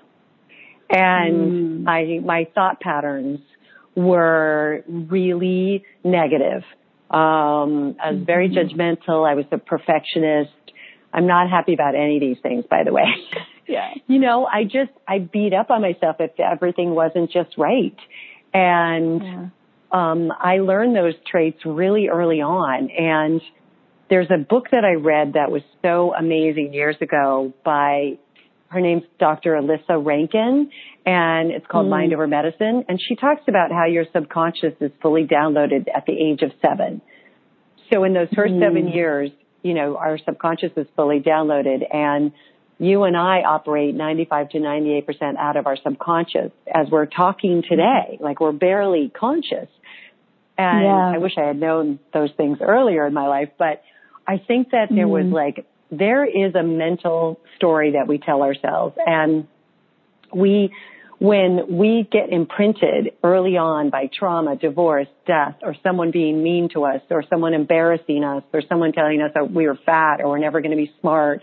and 0.89 1.85
mm. 1.85 1.87
I 1.87 2.19
my 2.19 2.47
thought 2.53 2.79
patterns 2.79 3.39
were 3.95 4.83
really 4.87 5.83
negative. 6.03 6.63
Um, 7.09 7.97
I 8.01 8.11
was 8.11 8.23
very 8.25 8.49
mm-hmm. 8.49 8.79
judgmental. 8.79 9.29
I 9.29 9.35
was 9.35 9.45
a 9.51 9.57
perfectionist. 9.57 10.51
I'm 11.13 11.27
not 11.27 11.49
happy 11.49 11.73
about 11.73 11.93
any 11.93 12.15
of 12.15 12.21
these 12.21 12.37
things, 12.41 12.65
by 12.69 12.83
the 12.83 12.93
way. 12.93 13.03
Yeah. 13.67 13.93
you 14.05 14.19
know, 14.19 14.45
I 14.45 14.65
just, 14.65 14.91
I 15.07 15.19
beat 15.19 15.53
up 15.53 15.71
on 15.71 15.81
myself 15.81 16.17
if 16.19 16.37
everything 16.37 16.93
wasn't 16.93 17.31
just 17.31 17.57
right. 17.57 17.95
And, 18.53 19.23
yeah. 19.23 19.45
um, 19.93 20.33
I 20.37 20.57
learned 20.57 20.93
those 20.93 21.13
traits 21.25 21.59
really 21.63 22.09
early 22.09 22.41
on. 22.41 22.89
And 22.89 23.39
there's 24.11 24.27
a 24.29 24.37
book 24.37 24.65
that 24.71 24.83
I 24.83 24.95
read 24.95 25.33
that 25.33 25.49
was 25.49 25.61
so 25.81 26.13
amazing 26.13 26.73
years 26.73 26.97
ago 26.99 27.53
by, 27.63 28.17
her 28.67 28.81
name's 28.81 29.03
Dr. 29.19 29.59
Lissa 29.61 29.97
Rankin 29.97 30.69
and 31.05 31.51
it's 31.51 31.65
called 31.65 31.87
mm. 31.87 31.91
Mind 31.91 32.13
Over 32.13 32.27
Medicine. 32.27 32.83
And 32.89 33.01
she 33.01 33.15
talks 33.15 33.43
about 33.47 33.71
how 33.71 33.85
your 33.85 34.03
subconscious 34.13 34.73
is 34.81 34.91
fully 35.01 35.25
downloaded 35.25 35.87
at 35.95 36.05
the 36.05 36.11
age 36.11 36.41
of 36.41 36.51
seven. 36.61 37.01
So 37.91 38.03
in 38.03 38.13
those 38.13 38.27
first 38.35 38.53
mm. 38.53 38.59
seven 38.59 38.89
years, 38.89 39.31
you 39.63 39.73
know, 39.73 39.95
our 39.95 40.19
subconscious 40.25 40.71
is 40.75 40.87
fully 40.97 41.21
downloaded 41.21 41.83
and 41.89 42.33
you 42.79 43.03
and 43.03 43.15
I 43.15 43.43
operate 43.43 43.95
95 43.95 44.49
to 44.49 44.57
98% 44.57 45.37
out 45.37 45.55
of 45.55 45.67
our 45.67 45.77
subconscious 45.81 46.51
as 46.67 46.87
we're 46.91 47.05
talking 47.05 47.63
today. 47.67 48.17
Like 48.19 48.41
we're 48.41 48.51
barely 48.51 49.09
conscious. 49.09 49.69
And 50.57 50.83
yeah. 50.83 51.11
I 51.15 51.17
wish 51.17 51.33
I 51.37 51.47
had 51.47 51.57
known 51.57 51.99
those 52.13 52.31
things 52.35 52.57
earlier 52.59 53.07
in 53.07 53.13
my 53.13 53.27
life, 53.27 53.49
but 53.57 53.83
I 54.27 54.37
think 54.37 54.71
that 54.71 54.87
there 54.89 55.07
mm. 55.07 55.23
was 55.23 55.31
like, 55.31 55.65
there 55.91 56.25
is 56.25 56.55
a 56.55 56.63
mental 56.63 57.39
story 57.57 57.93
that 57.93 58.07
we 58.07 58.17
tell 58.17 58.43
ourselves 58.43 58.95
and 59.05 59.47
we, 60.33 60.71
when 61.19 61.77
we 61.77 62.07
get 62.09 62.29
imprinted 62.31 63.13
early 63.23 63.57
on 63.57 63.89
by 63.89 64.09
trauma, 64.11 64.55
divorce, 64.55 65.07
death, 65.27 65.55
or 65.61 65.75
someone 65.83 66.09
being 66.09 66.41
mean 66.41 66.69
to 66.73 66.83
us, 66.85 67.01
or 67.11 67.23
someone 67.29 67.53
embarrassing 67.53 68.23
us, 68.23 68.43
or 68.53 68.63
someone 68.67 68.91
telling 68.91 69.21
us 69.21 69.31
that 69.35 69.51
we 69.51 69.67
are 69.67 69.77
fat 69.85 70.21
or 70.21 70.29
we're 70.29 70.39
never 70.39 70.61
going 70.61 70.71
to 70.71 70.77
be 70.77 70.91
smart, 70.99 71.41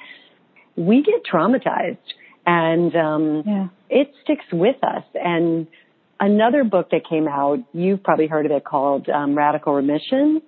we 0.75 1.03
get 1.03 1.23
traumatized 1.25 1.99
and 2.45 2.97
um, 2.97 3.43
yeah. 3.47 3.69
it 3.91 4.13
sticks 4.25 4.47
with 4.51 4.83
us. 4.83 5.05
And 5.15 5.67
another 6.19 6.65
book 6.65 6.91
that 6.91 7.09
came 7.09 7.29
out, 7.29 7.59
you've 7.73 8.03
probably 8.03 8.27
heard 8.27 8.47
of 8.47 8.53
it 8.53 8.65
called 8.65 9.09
um, 9.09 9.37
Radical 9.37 9.75
Remission. 9.75 10.43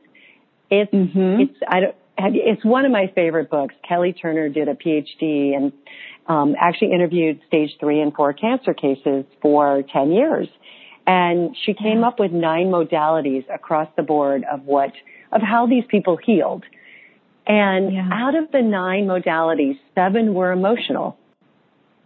It's 0.71 0.93
mm-hmm. 0.93 1.43
it's 1.43 1.59
I 1.69 1.81
don't 1.81 1.95
it's 2.33 2.65
one 2.65 2.85
of 2.85 2.93
my 2.93 3.11
favorite 3.15 3.51
books. 3.51 3.75
Kelly 3.87 4.13
Turner 4.13 4.49
did 4.49 4.69
a 4.69 4.75
PhD 4.75 5.57
and 5.57 5.73
um, 6.27 6.55
actually 6.59 6.93
interviewed 6.93 7.41
stage 7.49 7.71
three 7.81 8.01
and 8.01 8.15
four 8.15 8.33
cancer 8.33 8.75
cases 8.75 9.25
for 9.43 9.83
10 9.93 10.13
years. 10.13 10.49
And 11.07 11.57
she 11.65 11.75
came 11.75 12.05
up 12.05 12.21
with 12.21 12.31
nine 12.31 12.67
modalities 12.67 13.45
across 13.53 13.89
the 13.97 14.03
board 14.03 14.45
of 14.51 14.65
what, 14.65 14.93
of 15.33 15.43
how 15.43 15.67
these 15.67 15.85
people 15.89 16.19
healed. 16.25 16.65
And 17.47 17.93
yeah. 17.93 18.09
out 18.13 18.37
of 18.37 18.53
the 18.53 18.63
nine 18.63 19.07
modalities, 19.07 19.79
seven 19.95 20.35
were 20.35 20.53
emotional. 20.53 21.19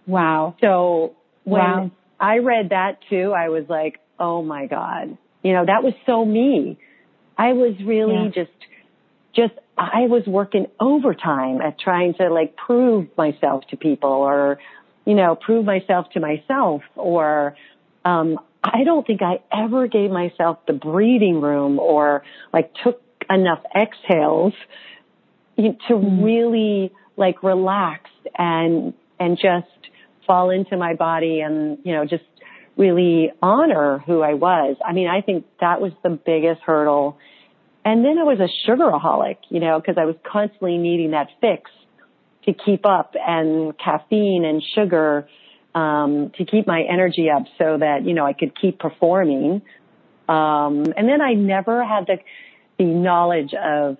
Wow. 0.06 0.56
So 0.60 1.16
when 1.44 1.60
wow. 1.60 1.90
I 2.18 2.38
read 2.38 2.70
that 2.70 2.98
too, 3.10 3.34
I 3.36 3.48
was 3.50 3.64
like, 3.68 4.00
oh 4.18 4.42
my 4.42 4.66
God. 4.66 5.18
You 5.42 5.52
know, 5.52 5.66
that 5.66 5.82
was 5.82 5.92
so 6.06 6.24
me. 6.24 6.78
I 7.36 7.52
was 7.52 7.74
really 7.84 8.32
yeah. 8.34 8.44
just, 8.44 8.56
just 9.34 9.52
I 9.76 10.06
was 10.06 10.22
working 10.26 10.66
overtime 10.78 11.60
at 11.60 11.78
trying 11.78 12.14
to 12.14 12.32
like 12.32 12.56
prove 12.56 13.08
myself 13.16 13.64
to 13.70 13.76
people 13.76 14.10
or, 14.10 14.58
you 15.04 15.14
know, 15.14 15.34
prove 15.34 15.64
myself 15.64 16.06
to 16.14 16.20
myself 16.20 16.82
or, 16.94 17.56
um, 18.04 18.38
I 18.62 18.84
don't 18.84 19.06
think 19.06 19.20
I 19.20 19.40
ever 19.52 19.88
gave 19.88 20.10
myself 20.10 20.58
the 20.66 20.72
breathing 20.72 21.40
room 21.40 21.78
or 21.78 22.22
like 22.52 22.72
took 22.82 23.02
enough 23.28 23.62
exhales 23.74 24.54
to 25.56 25.62
mm-hmm. 25.62 26.22
really 26.22 26.92
like 27.16 27.42
relax 27.42 28.10
and, 28.38 28.94
and 29.18 29.36
just 29.36 29.66
fall 30.26 30.50
into 30.50 30.76
my 30.76 30.94
body 30.94 31.40
and, 31.40 31.78
you 31.84 31.92
know, 31.92 32.04
just 32.04 32.24
really 32.76 33.32
honor 33.42 33.98
who 34.06 34.22
I 34.22 34.34
was. 34.34 34.76
I 34.84 34.92
mean, 34.92 35.08
I 35.08 35.20
think 35.20 35.46
that 35.60 35.80
was 35.80 35.92
the 36.02 36.10
biggest 36.10 36.60
hurdle 36.62 37.18
and 37.84 38.04
then 38.04 38.18
I 38.18 38.22
was 38.22 38.38
a 38.40 38.48
sugaraholic, 38.68 39.36
you 39.50 39.60
know, 39.60 39.78
because 39.78 39.96
I 39.98 40.06
was 40.06 40.16
constantly 40.24 40.78
needing 40.78 41.10
that 41.10 41.28
fix 41.40 41.70
to 42.46 42.52
keep 42.52 42.86
up 42.86 43.14
and 43.14 43.76
caffeine 43.78 44.44
and 44.44 44.62
sugar 44.74 45.28
um, 45.74 46.30
to 46.36 46.44
keep 46.44 46.66
my 46.66 46.82
energy 46.82 47.28
up 47.30 47.44
so 47.58 47.78
that, 47.78 48.04
you 48.04 48.14
know, 48.14 48.24
I 48.24 48.32
could 48.32 48.58
keep 48.58 48.78
performing. 48.78 49.62
Um, 50.28 50.84
and 50.96 51.08
then 51.08 51.20
I 51.20 51.34
never 51.34 51.84
had 51.84 52.06
the, 52.06 52.18
the 52.78 52.84
knowledge 52.84 53.52
of, 53.54 53.98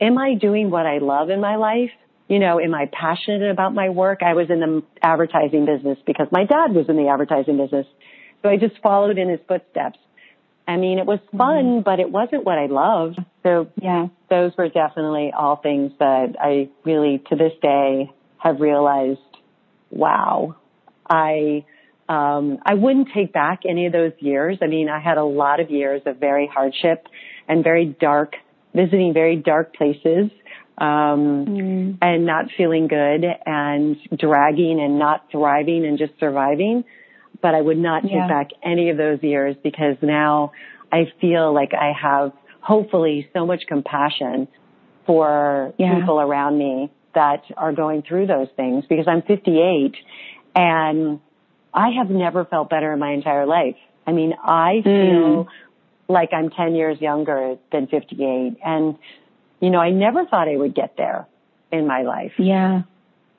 am 0.00 0.18
I 0.18 0.34
doing 0.34 0.70
what 0.70 0.86
I 0.86 0.98
love 0.98 1.30
in 1.30 1.40
my 1.40 1.56
life? 1.56 1.90
You 2.28 2.40
know, 2.40 2.60
am 2.60 2.74
I 2.74 2.90
passionate 2.92 3.50
about 3.50 3.72
my 3.72 3.88
work? 3.88 4.22
I 4.22 4.34
was 4.34 4.50
in 4.50 4.60
the 4.60 4.82
advertising 5.00 5.64
business 5.64 5.98
because 6.06 6.26
my 6.32 6.44
dad 6.44 6.74
was 6.74 6.86
in 6.88 6.96
the 6.96 7.08
advertising 7.08 7.56
business. 7.56 7.86
So 8.42 8.48
I 8.48 8.56
just 8.56 8.78
followed 8.82 9.16
in 9.16 9.28
his 9.28 9.40
footsteps. 9.46 9.98
I 10.68 10.76
mean, 10.76 10.98
it 10.98 11.06
was 11.06 11.20
fun, 11.36 11.64
mm-hmm. 11.64 11.82
but 11.82 12.00
it 12.00 12.10
wasn't 12.10 12.44
what 12.44 12.58
I 12.58 12.66
loved. 12.66 13.18
So 13.42 13.70
yeah, 13.80 14.08
those 14.28 14.52
were 14.58 14.68
definitely 14.68 15.32
all 15.36 15.56
things 15.56 15.92
that 15.98 16.34
I 16.40 16.68
really, 16.84 17.22
to 17.30 17.36
this 17.36 17.52
day, 17.62 18.10
have 18.38 18.60
realized, 18.60 19.20
wow, 19.90 20.56
I, 21.08 21.64
um, 22.08 22.58
I 22.64 22.74
wouldn't 22.74 23.08
take 23.14 23.32
back 23.32 23.60
any 23.68 23.86
of 23.86 23.92
those 23.92 24.12
years. 24.18 24.58
I 24.60 24.66
mean, 24.66 24.88
I 24.88 25.00
had 25.00 25.18
a 25.18 25.24
lot 25.24 25.60
of 25.60 25.70
years 25.70 26.02
of 26.06 26.18
very 26.18 26.46
hardship 26.52 27.06
and 27.48 27.62
very 27.62 27.86
dark, 27.86 28.34
visiting 28.74 29.14
very 29.14 29.36
dark 29.36 29.74
places, 29.74 30.30
um, 30.78 31.46
mm. 31.46 31.98
and 32.02 32.26
not 32.26 32.46
feeling 32.56 32.88
good 32.88 33.24
and 33.46 33.96
dragging 34.16 34.80
and 34.80 34.98
not 34.98 35.30
thriving 35.30 35.86
and 35.86 35.98
just 35.98 36.12
surviving 36.20 36.84
but 37.46 37.54
I 37.54 37.60
would 37.60 37.78
not 37.78 38.02
take 38.02 38.10
yeah. 38.10 38.26
back 38.26 38.48
any 38.60 38.90
of 38.90 38.96
those 38.96 39.22
years 39.22 39.54
because 39.62 39.94
now 40.02 40.50
I 40.90 41.12
feel 41.20 41.54
like 41.54 41.74
I 41.74 41.92
have 41.92 42.32
hopefully 42.60 43.30
so 43.32 43.46
much 43.46 43.68
compassion 43.68 44.48
for 45.06 45.72
yeah. 45.78 46.00
people 46.00 46.20
around 46.20 46.58
me 46.58 46.90
that 47.14 47.44
are 47.56 47.72
going 47.72 48.02
through 48.02 48.26
those 48.26 48.48
things 48.56 48.84
because 48.88 49.06
I'm 49.06 49.22
58 49.22 49.94
and 50.56 51.20
I 51.72 51.90
have 51.90 52.10
never 52.10 52.44
felt 52.46 52.68
better 52.68 52.92
in 52.92 52.98
my 52.98 53.12
entire 53.12 53.46
life. 53.46 53.76
I 54.08 54.10
mean, 54.10 54.34
I 54.42 54.82
mm. 54.84 55.44
feel 55.44 55.48
like 56.08 56.30
I'm 56.32 56.50
10 56.50 56.74
years 56.74 57.00
younger 57.00 57.58
than 57.70 57.86
58 57.86 58.56
and 58.64 58.98
you 59.60 59.70
know, 59.70 59.78
I 59.78 59.90
never 59.90 60.26
thought 60.26 60.48
I 60.48 60.56
would 60.56 60.74
get 60.74 60.96
there 60.96 61.28
in 61.70 61.86
my 61.86 62.02
life. 62.02 62.32
Yeah. 62.38 62.82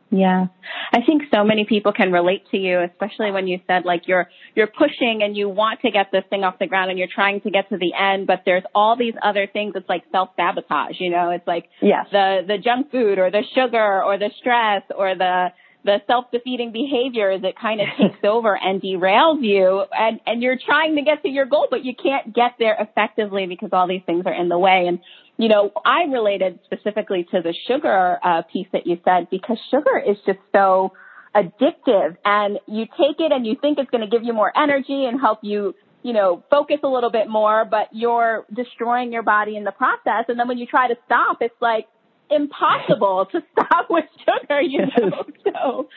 Yeah. 0.10 0.48
I 0.94 1.02
think 1.06 1.24
so 1.34 1.44
many 1.44 1.66
people 1.66 1.92
can 1.92 2.12
relate 2.12 2.44
to 2.52 2.58
you, 2.58 2.80
especially 2.82 3.32
when 3.32 3.48
you 3.48 3.60
said 3.68 3.84
like 3.84 4.08
you're, 4.08 4.30
you're 4.56 4.68
pushing 4.68 5.22
and 5.22 5.36
you 5.36 5.50
want 5.50 5.82
to 5.82 5.92
get 5.92 6.12
this 6.12 6.24
thing 6.30 6.44
off 6.44 6.60
the 6.60 6.68
ground 6.68 6.90
and 6.90 6.98
you're 6.98 7.10
trying 7.14 7.42
to 7.42 7.52
get 7.52 7.70
to 7.70 7.78
the 7.78 7.94
end, 7.94 8.26
but 8.26 8.44
there's 8.46 8.64
all 8.74 8.96
these 8.96 9.16
other 9.22 9.48
things. 9.52 9.74
It's 9.76 9.90
like 9.90 10.04
self-sabotage, 10.12 10.96
you 11.00 11.10
know, 11.10 11.32
it's 11.32 11.48
like 11.48 11.66
yes. 11.82 12.08
the, 12.12 12.42
the 12.48 12.58
junk 12.58 12.92
food 12.92 13.20
or 13.20 13.32
the 13.32 13.44
sugar 13.54 14.04
or 14.04 14.18
the 14.18 14.32
stress 14.40 14.84
or 14.96 15.16
the, 15.16 15.48
the 15.84 15.98
self-defeating 16.08 16.72
behaviors 16.72 17.42
it 17.44 17.56
kind 17.60 17.82
of 17.82 17.88
takes 17.98 18.24
over 18.24 18.58
and 18.58 18.82
derails 18.82 19.42
you 19.42 19.86
and 19.98 20.20
and 20.26 20.44
you're 20.44 20.58
trying 20.64 20.96
to 20.96 21.02
get 21.02 21.22
to 21.24 21.30
your 21.30 21.46
goal 21.46 21.68
but 21.72 21.86
you 21.86 21.94
can't 21.96 22.36
get 22.36 22.52
there 22.60 22.76
effectively 22.80 23.48
because 23.48 23.70
all 23.72 23.88
these 23.88 24.02
things 24.06 24.24
are 24.26 24.34
in 24.34 24.50
the 24.50 24.60
way 24.60 24.86
and 24.88 25.00
you 25.38 25.48
know 25.48 25.72
i 25.86 26.04
related 26.04 26.60
specifically 26.66 27.26
to 27.32 27.42
the 27.42 27.54
sugar 27.68 28.18
uh, 28.24 28.42
piece 28.52 28.68
that 28.74 28.86
you 28.86 28.98
said 29.06 29.28
because 29.30 29.58
sugar 29.72 29.98
is 29.98 30.18
just 30.26 30.40
so 30.52 30.94
addictive 31.36 32.18
and 32.26 32.60
you 32.68 32.86
take 32.86 33.20
it 33.20 33.32
and 33.32 33.46
you 33.46 33.56
think 33.62 33.78
it's 33.78 33.90
going 33.92 34.02
to 34.02 34.10
give 34.10 34.24
you 34.24 34.34
more 34.34 34.52
energy 34.58 35.06
and 35.06 35.20
help 35.20 35.40
you 35.44 35.74
you 36.04 36.14
know, 36.14 36.42
focus 36.50 36.78
a 36.84 36.88
little 36.88 37.10
bit 37.10 37.28
more, 37.28 37.66
but 37.66 37.90
you're 37.92 38.46
destroying 38.56 39.12
your 39.12 39.24
body 39.24 39.58
in 39.58 39.66
the 39.66 39.72
process. 39.72 40.26
And 40.30 40.40
then 40.40 40.48
when 40.48 40.58
you 40.58 40.66
try 40.66 40.88
to 40.88 40.96
stop, 41.06 41.40
it's 41.42 41.60
like, 41.60 41.88
impossible 42.30 43.28
to 43.32 43.42
stop 43.52 43.88
with 43.90 44.06
sugar, 44.20 44.62
you 44.62 44.82
know. 44.82 45.26
So, 45.44 45.90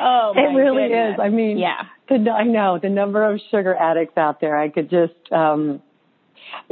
oh, 0.00 0.32
it 0.34 0.54
really 0.54 0.88
goodness. 0.88 1.14
is. 1.14 1.20
I 1.20 1.28
mean, 1.28 1.58
yeah, 1.58 1.82
the, 2.08 2.30
I 2.30 2.44
know 2.44 2.78
the 2.80 2.88
number 2.88 3.24
of 3.24 3.40
sugar 3.50 3.74
addicts 3.74 4.16
out 4.16 4.40
there. 4.40 4.56
I 4.56 4.68
could 4.68 4.90
just, 4.90 5.32
um, 5.32 5.82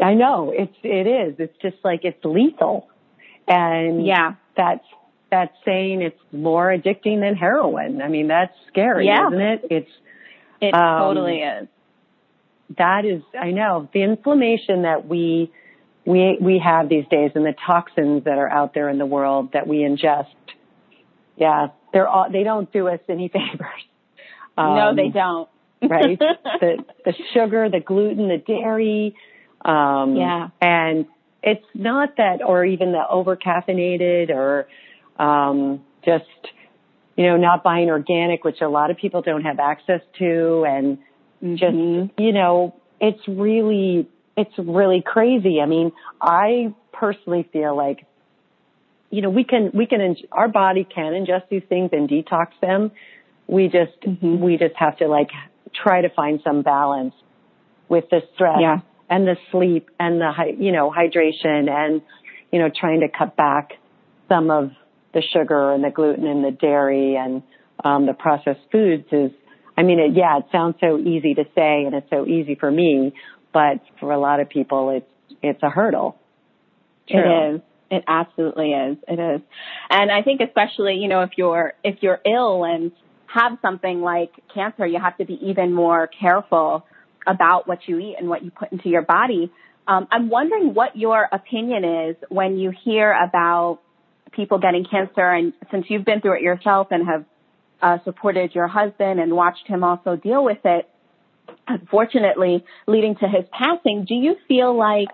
I 0.03 0.15
know 0.15 0.53
it's 0.55 0.77
it 0.83 1.07
is. 1.07 1.37
It's 1.39 1.57
just 1.63 1.77
like 1.85 2.01
it's 2.05 2.25
lethal, 2.25 2.89
and 3.47 4.07
yeah, 4.07 4.35
that's 4.57 4.85
that's 5.31 5.55
saying 5.65 6.03
it's 6.03 6.21
more 6.33 6.69
addicting 6.69 7.21
than 7.21 7.35
heroin. 7.35 8.01
I 8.03 8.09
mean, 8.09 8.29
that's 8.29 8.55
scary, 8.69 9.07
yeah. 9.07 9.27
isn't 9.29 9.41
it? 9.41 9.61
It's 9.71 9.91
it 10.61 10.75
um, 10.75 11.01
totally 11.01 11.39
is. 11.39 11.69
That 12.79 13.05
is, 13.05 13.23
I 13.39 13.53
know 13.53 13.89
the 13.93 14.03
inflammation 14.03 14.83
that 14.83 15.07
we 15.07 15.53
we 16.05 16.39
we 16.41 16.61
have 16.65 16.89
these 16.89 17.05
days 17.11 17.33
and 17.35 17.45
the 17.45 17.55
toxins 17.67 18.25
that 18.25 18.39
are 18.39 18.49
out 18.49 18.75
there 18.75 18.89
in 18.89 18.99
the 18.99 19.07
world 19.07 19.51
that 19.53 19.67
we 19.67 19.79
ingest. 19.79 20.27
Yeah, 21.37 21.69
they're 21.93 22.09
all 22.09 22.31
they 22.31 22.43
don't 22.43 22.73
do 22.73 22.89
us 22.89 23.01
any 23.09 23.29
favors. 23.33 23.83
Um, 24.57 24.75
no, 24.75 24.95
they 24.95 25.09
don't. 25.09 25.49
right? 25.83 26.19
The 26.61 26.85
the 27.05 27.13
sugar, 27.35 27.69
the 27.69 27.81
gluten, 27.81 28.29
the 28.29 28.39
dairy. 28.39 29.15
Um, 29.67 30.15
yeah. 30.17 30.49
And 30.61 31.07
it's 31.43 31.67
not 31.75 32.17
that, 32.19 32.41
or 32.43 32.65
even 32.65 32.93
the 32.93 33.03
over 33.09 33.37
caffeinated 33.37 34.31
or, 34.31 34.69
um, 35.19 35.83
just, 36.05 36.25
you 37.17 37.25
know, 37.25 37.37
not 37.37 37.65
buying 37.65 37.89
organic, 37.89 38.45
which 38.45 38.61
a 38.61 38.69
lot 38.69 38.91
of 38.91 38.97
people 38.97 39.23
don't 39.23 39.43
have 39.43 39.59
access 39.59 40.01
to 40.19 40.65
and 40.67 40.99
mm-hmm. 41.43 41.57
just, 41.57 42.19
you 42.19 42.33
know, 42.33 42.77
it's 43.01 43.27
really, 43.27 44.09
it's 44.37 44.53
really 44.57 45.03
crazy. 45.05 45.61
I 45.61 45.67
mean, 45.67 45.93
I 46.21 46.73
personally 46.93 47.49
feel 47.53 47.77
like, 47.77 48.07
you 49.11 49.23
know, 49.23 49.31
we 49.31 49.45
can, 49.45 49.71
we 49.75 49.87
can, 49.87 50.17
our 50.31 50.49
body 50.49 50.85
can 50.85 51.13
ingest 51.13 51.49
these 51.49 51.63
things 51.69 51.91
and 51.93 52.09
detox 52.09 52.49
them. 52.61 52.93
We 53.49 53.67
just, 53.67 54.01
mm-hmm. 54.01 54.41
we 54.41 54.59
just 54.59 54.77
have 54.77 54.99
to 54.99 55.09
like 55.09 55.31
try 55.75 56.03
to 56.03 56.09
find 56.11 56.41
some 56.45 56.63
balance 56.63 57.15
with 57.89 58.05
the 58.11 58.21
stress 58.35 58.59
yeah. 58.61 58.81
And 59.09 59.27
the 59.27 59.37
sleep 59.53 59.91
and 59.99 60.21
the, 60.21 60.33
you 60.59 60.73
know, 60.73 60.91
hydration 60.91 61.71
and, 61.71 62.03
you 62.53 62.59
know, 62.59 62.71
trying 62.75 63.01
to 63.01 63.09
cut 63.09 63.37
back 63.37 63.73
some 64.29 64.51
of 64.51 64.71
the 65.15 65.23
sugar 65.33 65.73
and 65.73 65.85
the 65.85 65.91
gluten 65.91 66.27
and 66.27 66.45
the 66.45 66.51
dairy 66.51 67.17
and, 67.17 67.43
um, 67.85 68.07
the 68.07 68.15
processed 68.15 68.61
foods 68.73 69.07
is, 69.13 69.31
I 69.77 69.83
mean, 69.83 69.99
it, 69.99 70.17
yeah, 70.17 70.39
it 70.39 70.47
sounds 70.51 70.77
so 70.81 70.99
easy 70.99 71.35
to 71.35 71.45
say 71.55 71.85
and 71.85 71.95
it's 71.95 72.11
so 72.11 72.27
easy 72.27 72.55
for 72.55 72.71
me, 72.71 73.13
but 73.53 73.81
for 74.01 74.13
a 74.13 74.19
lot 74.19 74.41
of 74.41 74.49
people, 74.49 74.91
it's, 74.91 75.39
it's 75.43 75.63
a 75.63 75.71
hurdle. 75.71 76.17
True. 77.09 77.21
It 77.21 77.55
is. 77.55 77.61
It 77.89 78.05
absolutely 78.09 78.73
is. 78.73 78.97
It 79.07 79.21
is. 79.21 79.41
And 79.91 80.11
I 80.11 80.23
think 80.23 80.41
especially, 80.41 80.95
you 80.95 81.09
know, 81.09 81.21
if 81.23 81.31
you're, 81.37 81.75
if 81.85 81.99
you're 82.01 82.21
ill 82.27 82.65
and 82.65 82.91
have 83.27 83.59
something 83.63 84.01
like 84.01 84.33
cancer, 84.53 84.87
you 84.87 84.99
have 84.99 85.17
to 85.19 85.25
be 85.25 85.39
even 85.43 85.73
more 85.73 86.09
careful 86.09 86.85
about 87.27 87.67
what 87.67 87.81
you 87.87 87.99
eat 87.99 88.17
and 88.19 88.29
what 88.29 88.45
you 88.45 88.51
put 88.51 88.73
into 88.73 88.89
your 88.89 89.03
body. 89.03 89.51
Um, 89.89 90.09
I'm 90.11 90.29
wondering 90.29 90.75
what 90.75 90.97
your 90.97 91.29
opinion 91.31 91.85
is 91.85 92.17
when 92.29 92.59
you 92.59 92.73
hear 92.85 93.13
about 93.13 93.81
people 94.33 94.59
getting 94.59 94.85
cancer, 94.85 95.29
and 95.29 95.53
since 95.71 95.87
you've 95.89 96.05
been 96.05 96.21
through 96.21 96.37
it 96.37 96.43
yourself 96.43 96.89
and 96.91 97.07
have 97.07 97.25
uh, 97.81 97.99
supported 98.05 98.55
your 98.55 98.69
husband 98.69 99.21
and 99.21 99.33
watched 99.33 99.67
him 99.67 99.85
also 99.85 100.17
deal 100.17 100.45
with 100.45 100.59
it, 100.65 100.89
unfortunately 101.69 102.65
leading 102.87 103.15
to 103.17 103.29
his 103.29 103.45
passing, 103.53 104.05
do 104.07 104.15
you 104.15 104.37
feel 104.49 104.77
like 104.77 105.09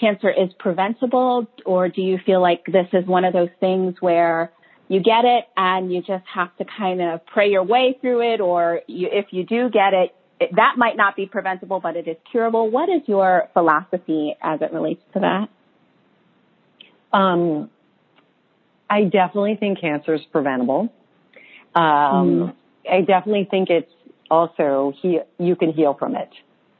cancer 0.00 0.30
is 0.30 0.50
preventable, 0.58 1.46
or 1.64 1.88
do 1.88 2.00
you 2.00 2.18
feel 2.24 2.40
like 2.40 2.64
this 2.66 2.86
is 2.92 3.06
one 3.06 3.24
of 3.24 3.32
those 3.32 3.50
things 3.60 3.94
where 4.00 4.52
you 4.88 5.00
get 5.00 5.24
it 5.24 5.44
and 5.56 5.92
you 5.92 6.00
just 6.00 6.24
have 6.32 6.54
to 6.56 6.64
kind 6.64 7.00
of 7.00 7.24
pray 7.26 7.48
your 7.50 7.64
way 7.64 7.96
through 8.00 8.34
it, 8.34 8.40
or 8.40 8.80
you, 8.86 9.08
if 9.10 9.26
you 9.30 9.44
do 9.44 9.70
get 9.70 9.94
it, 9.94 10.14
it, 10.40 10.50
that 10.56 10.74
might 10.76 10.96
not 10.96 11.16
be 11.16 11.26
preventable, 11.26 11.80
but 11.80 11.96
it 11.96 12.08
is 12.08 12.16
curable. 12.30 12.70
What 12.70 12.88
is 12.88 13.02
your 13.06 13.48
philosophy 13.52 14.36
as 14.42 14.60
it 14.60 14.72
relates 14.72 15.02
to 15.14 15.20
that? 15.20 15.48
Um, 17.16 17.70
I 18.90 19.04
definitely 19.04 19.56
think 19.58 19.80
cancer 19.80 20.14
is 20.14 20.22
preventable. 20.32 20.92
Um, 21.74 21.82
mm. 21.82 22.54
I 22.90 23.00
definitely 23.00 23.46
think 23.50 23.70
it's 23.70 23.90
also 24.30 24.92
he, 25.00 25.20
you 25.38 25.56
can 25.56 25.72
heal 25.72 25.94
from 25.98 26.16
it. 26.16 26.30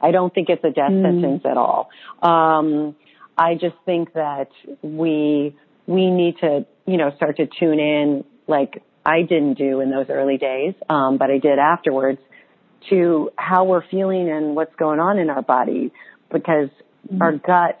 I 0.01 0.11
don't 0.11 0.33
think 0.33 0.49
it's 0.49 0.63
a 0.63 0.71
death 0.71 0.91
mm. 0.91 1.03
sentence 1.03 1.43
at 1.45 1.57
all. 1.57 1.89
Um, 2.21 2.95
I 3.37 3.55
just 3.55 3.75
think 3.85 4.13
that 4.13 4.49
we 4.81 5.55
we 5.87 6.09
need 6.09 6.37
to 6.39 6.65
you 6.85 6.97
know 6.97 7.11
start 7.15 7.37
to 7.37 7.47
tune 7.47 7.79
in 7.79 8.23
like 8.47 8.81
I 9.05 9.21
didn't 9.21 9.55
do 9.55 9.81
in 9.81 9.91
those 9.91 10.07
early 10.09 10.37
days, 10.37 10.73
um, 10.89 11.17
but 11.17 11.29
I 11.29 11.37
did 11.37 11.59
afterwards 11.59 12.19
to 12.89 13.31
how 13.37 13.65
we're 13.65 13.85
feeling 13.89 14.29
and 14.29 14.55
what's 14.55 14.75
going 14.75 14.99
on 14.99 15.19
in 15.19 15.29
our 15.29 15.41
body 15.41 15.91
because 16.31 16.69
mm-hmm. 17.07 17.21
our 17.21 17.33
gut, 17.33 17.79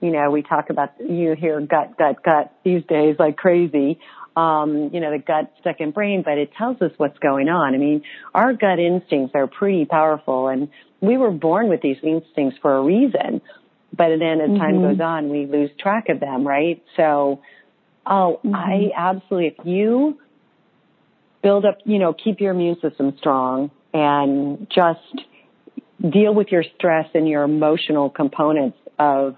you 0.00 0.10
know, 0.10 0.30
we 0.30 0.42
talk 0.42 0.70
about, 0.70 0.92
you 1.00 1.34
hear 1.34 1.60
gut, 1.60 1.96
gut, 1.98 2.22
gut 2.22 2.52
these 2.64 2.82
days 2.88 3.16
like 3.18 3.36
crazy. 3.36 3.98
Um, 4.36 4.90
you 4.92 4.98
know, 4.98 5.12
the 5.12 5.22
gut, 5.24 5.52
second 5.62 5.94
brain, 5.94 6.22
but 6.24 6.38
it 6.38 6.50
tells 6.58 6.82
us 6.82 6.90
what's 6.96 7.18
going 7.20 7.48
on. 7.48 7.72
I 7.72 7.78
mean, 7.78 8.02
our 8.34 8.52
gut 8.52 8.80
instincts 8.80 9.32
are 9.36 9.46
pretty 9.46 9.84
powerful 9.84 10.48
and 10.48 10.70
we 11.00 11.16
were 11.16 11.30
born 11.30 11.68
with 11.68 11.82
these 11.82 11.98
instincts 12.02 12.58
for 12.60 12.76
a 12.76 12.82
reason. 12.82 13.40
But 13.96 14.08
then 14.18 14.40
as 14.40 14.50
mm-hmm. 14.50 14.58
time 14.58 14.82
goes 14.82 15.00
on, 15.00 15.30
we 15.30 15.46
lose 15.46 15.70
track 15.78 16.08
of 16.08 16.18
them, 16.18 16.46
right? 16.46 16.82
So, 16.96 17.42
oh, 18.04 18.40
mm-hmm. 18.44 18.54
I 18.54 18.90
absolutely, 18.96 19.54
if 19.58 19.66
you 19.66 20.18
build 21.42 21.64
up, 21.64 21.78
you 21.84 21.98
know, 21.98 22.12
keep 22.12 22.40
your 22.40 22.52
immune 22.52 22.80
system 22.80 23.14
strong, 23.18 23.70
and 23.94 24.66
just 24.68 25.00
deal 26.10 26.34
with 26.34 26.48
your 26.48 26.64
stress 26.76 27.08
and 27.14 27.28
your 27.28 27.44
emotional 27.44 28.10
components 28.10 28.76
of 28.98 29.36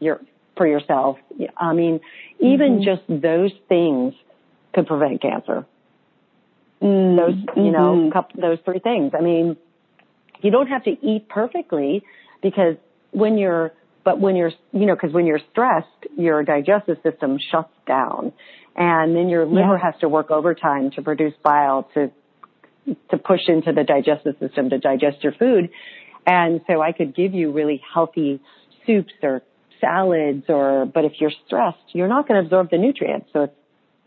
your 0.00 0.20
for 0.56 0.66
yourself. 0.66 1.18
I 1.58 1.74
mean, 1.74 2.00
even 2.40 2.78
mm-hmm. 2.78 2.84
just 2.84 3.02
those 3.22 3.52
things 3.68 4.14
could 4.74 4.86
prevent 4.86 5.20
cancer. 5.20 5.66
Mm-hmm. 6.80 7.16
Those, 7.16 7.56
you 7.56 7.72
know, 7.72 7.96
mm-hmm. 7.96 8.12
couple, 8.12 8.40
those 8.40 8.58
three 8.64 8.78
things. 8.78 9.12
I 9.18 9.22
mean, 9.22 9.56
you 10.40 10.50
don't 10.50 10.68
have 10.68 10.84
to 10.84 10.90
eat 10.90 11.28
perfectly 11.28 12.04
because 12.42 12.76
when 13.10 13.36
you're, 13.36 13.72
but 14.04 14.20
when 14.20 14.36
you're, 14.36 14.52
you 14.72 14.86
know, 14.86 14.94
because 14.94 15.12
when 15.12 15.26
you're 15.26 15.40
stressed, 15.50 15.86
your 16.16 16.42
digestive 16.42 16.98
system 17.02 17.38
shuts 17.50 17.72
down, 17.86 18.32
and 18.76 19.16
then 19.16 19.28
your 19.28 19.46
liver 19.46 19.78
yeah. 19.78 19.90
has 19.90 20.00
to 20.00 20.08
work 20.08 20.30
overtime 20.30 20.90
to 20.92 21.02
produce 21.02 21.34
bile 21.42 21.88
to 21.94 22.10
to 23.10 23.18
push 23.18 23.48
into 23.48 23.72
the 23.72 23.84
digestive 23.84 24.36
system 24.38 24.70
to 24.70 24.78
digest 24.78 25.22
your 25.22 25.32
food. 25.32 25.70
And 26.26 26.60
so 26.66 26.80
I 26.80 26.92
could 26.92 27.14
give 27.14 27.34
you 27.34 27.52
really 27.52 27.82
healthy 27.94 28.40
soups 28.86 29.12
or 29.22 29.42
salads 29.80 30.44
or, 30.48 30.86
but 30.86 31.04
if 31.04 31.12
you're 31.18 31.32
stressed, 31.46 31.78
you're 31.92 32.08
not 32.08 32.26
going 32.26 32.40
to 32.40 32.46
absorb 32.46 32.70
the 32.70 32.78
nutrients. 32.78 33.28
So 33.32 33.44
it's, 33.44 33.54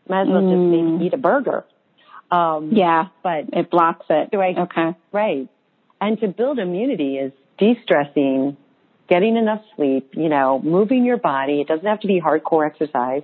might 0.08 0.24
as 0.24 0.28
well 0.30 0.42
mm. 0.42 0.98
just 0.98 1.06
eat 1.06 1.13
a 1.13 1.18
burger. 1.18 1.65
Um, 2.32 2.72
yeah, 2.74 3.08
but 3.24 3.46
it 3.54 3.70
blocks 3.70 4.06
it. 4.10 4.30
So 4.32 4.39
I, 4.39 4.56
okay. 4.63 4.98
Right. 5.12 5.50
And 6.02 6.20
to 6.22 6.28
build 6.28 6.60
immunity 6.60 7.18
is 7.18 7.32
de-stressing, 7.58 8.58
getting 9.08 9.38
enough 9.38 9.62
sleep, 9.76 10.13
you 10.13 10.30
know, 10.30 10.60
moving 10.63 11.06
your 11.06 11.18
body. 11.18 11.62
It 11.62 11.68
doesn't 11.68 11.86
have 11.86 12.00
to 12.02 12.08
be 12.08 12.22
hardcore 12.22 12.65
exercise 12.65 13.24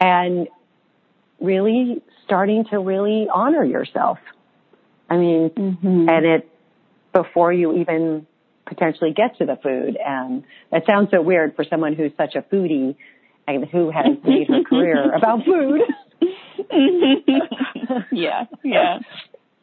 and 0.00 0.48
really 1.40 2.02
starting 2.24 2.64
to 2.70 2.78
really 2.78 3.28
honor 3.32 3.64
yourself. 3.64 4.18
I 5.08 5.16
mean, 5.16 5.50
mm-hmm. 5.50 6.08
and 6.08 6.26
it 6.26 6.50
before 7.12 7.52
you 7.52 7.78
even 7.78 8.26
potentially 8.68 9.12
get 9.12 9.38
to 9.38 9.46
the 9.46 9.56
food. 9.56 9.96
And 10.04 10.44
that 10.70 10.84
sounds 10.86 11.10
so 11.10 11.22
weird 11.22 11.56
for 11.56 11.64
someone 11.64 11.94
who's 11.94 12.12
such 12.16 12.34
a 12.34 12.42
foodie 12.42 12.96
and 13.46 13.64
who 13.66 13.90
has 13.90 14.16
made 14.24 14.48
her 14.48 14.62
career 14.62 15.14
about 15.16 15.44
food. 15.44 15.80
yeah, 18.12 18.44
yeah. 18.62 18.98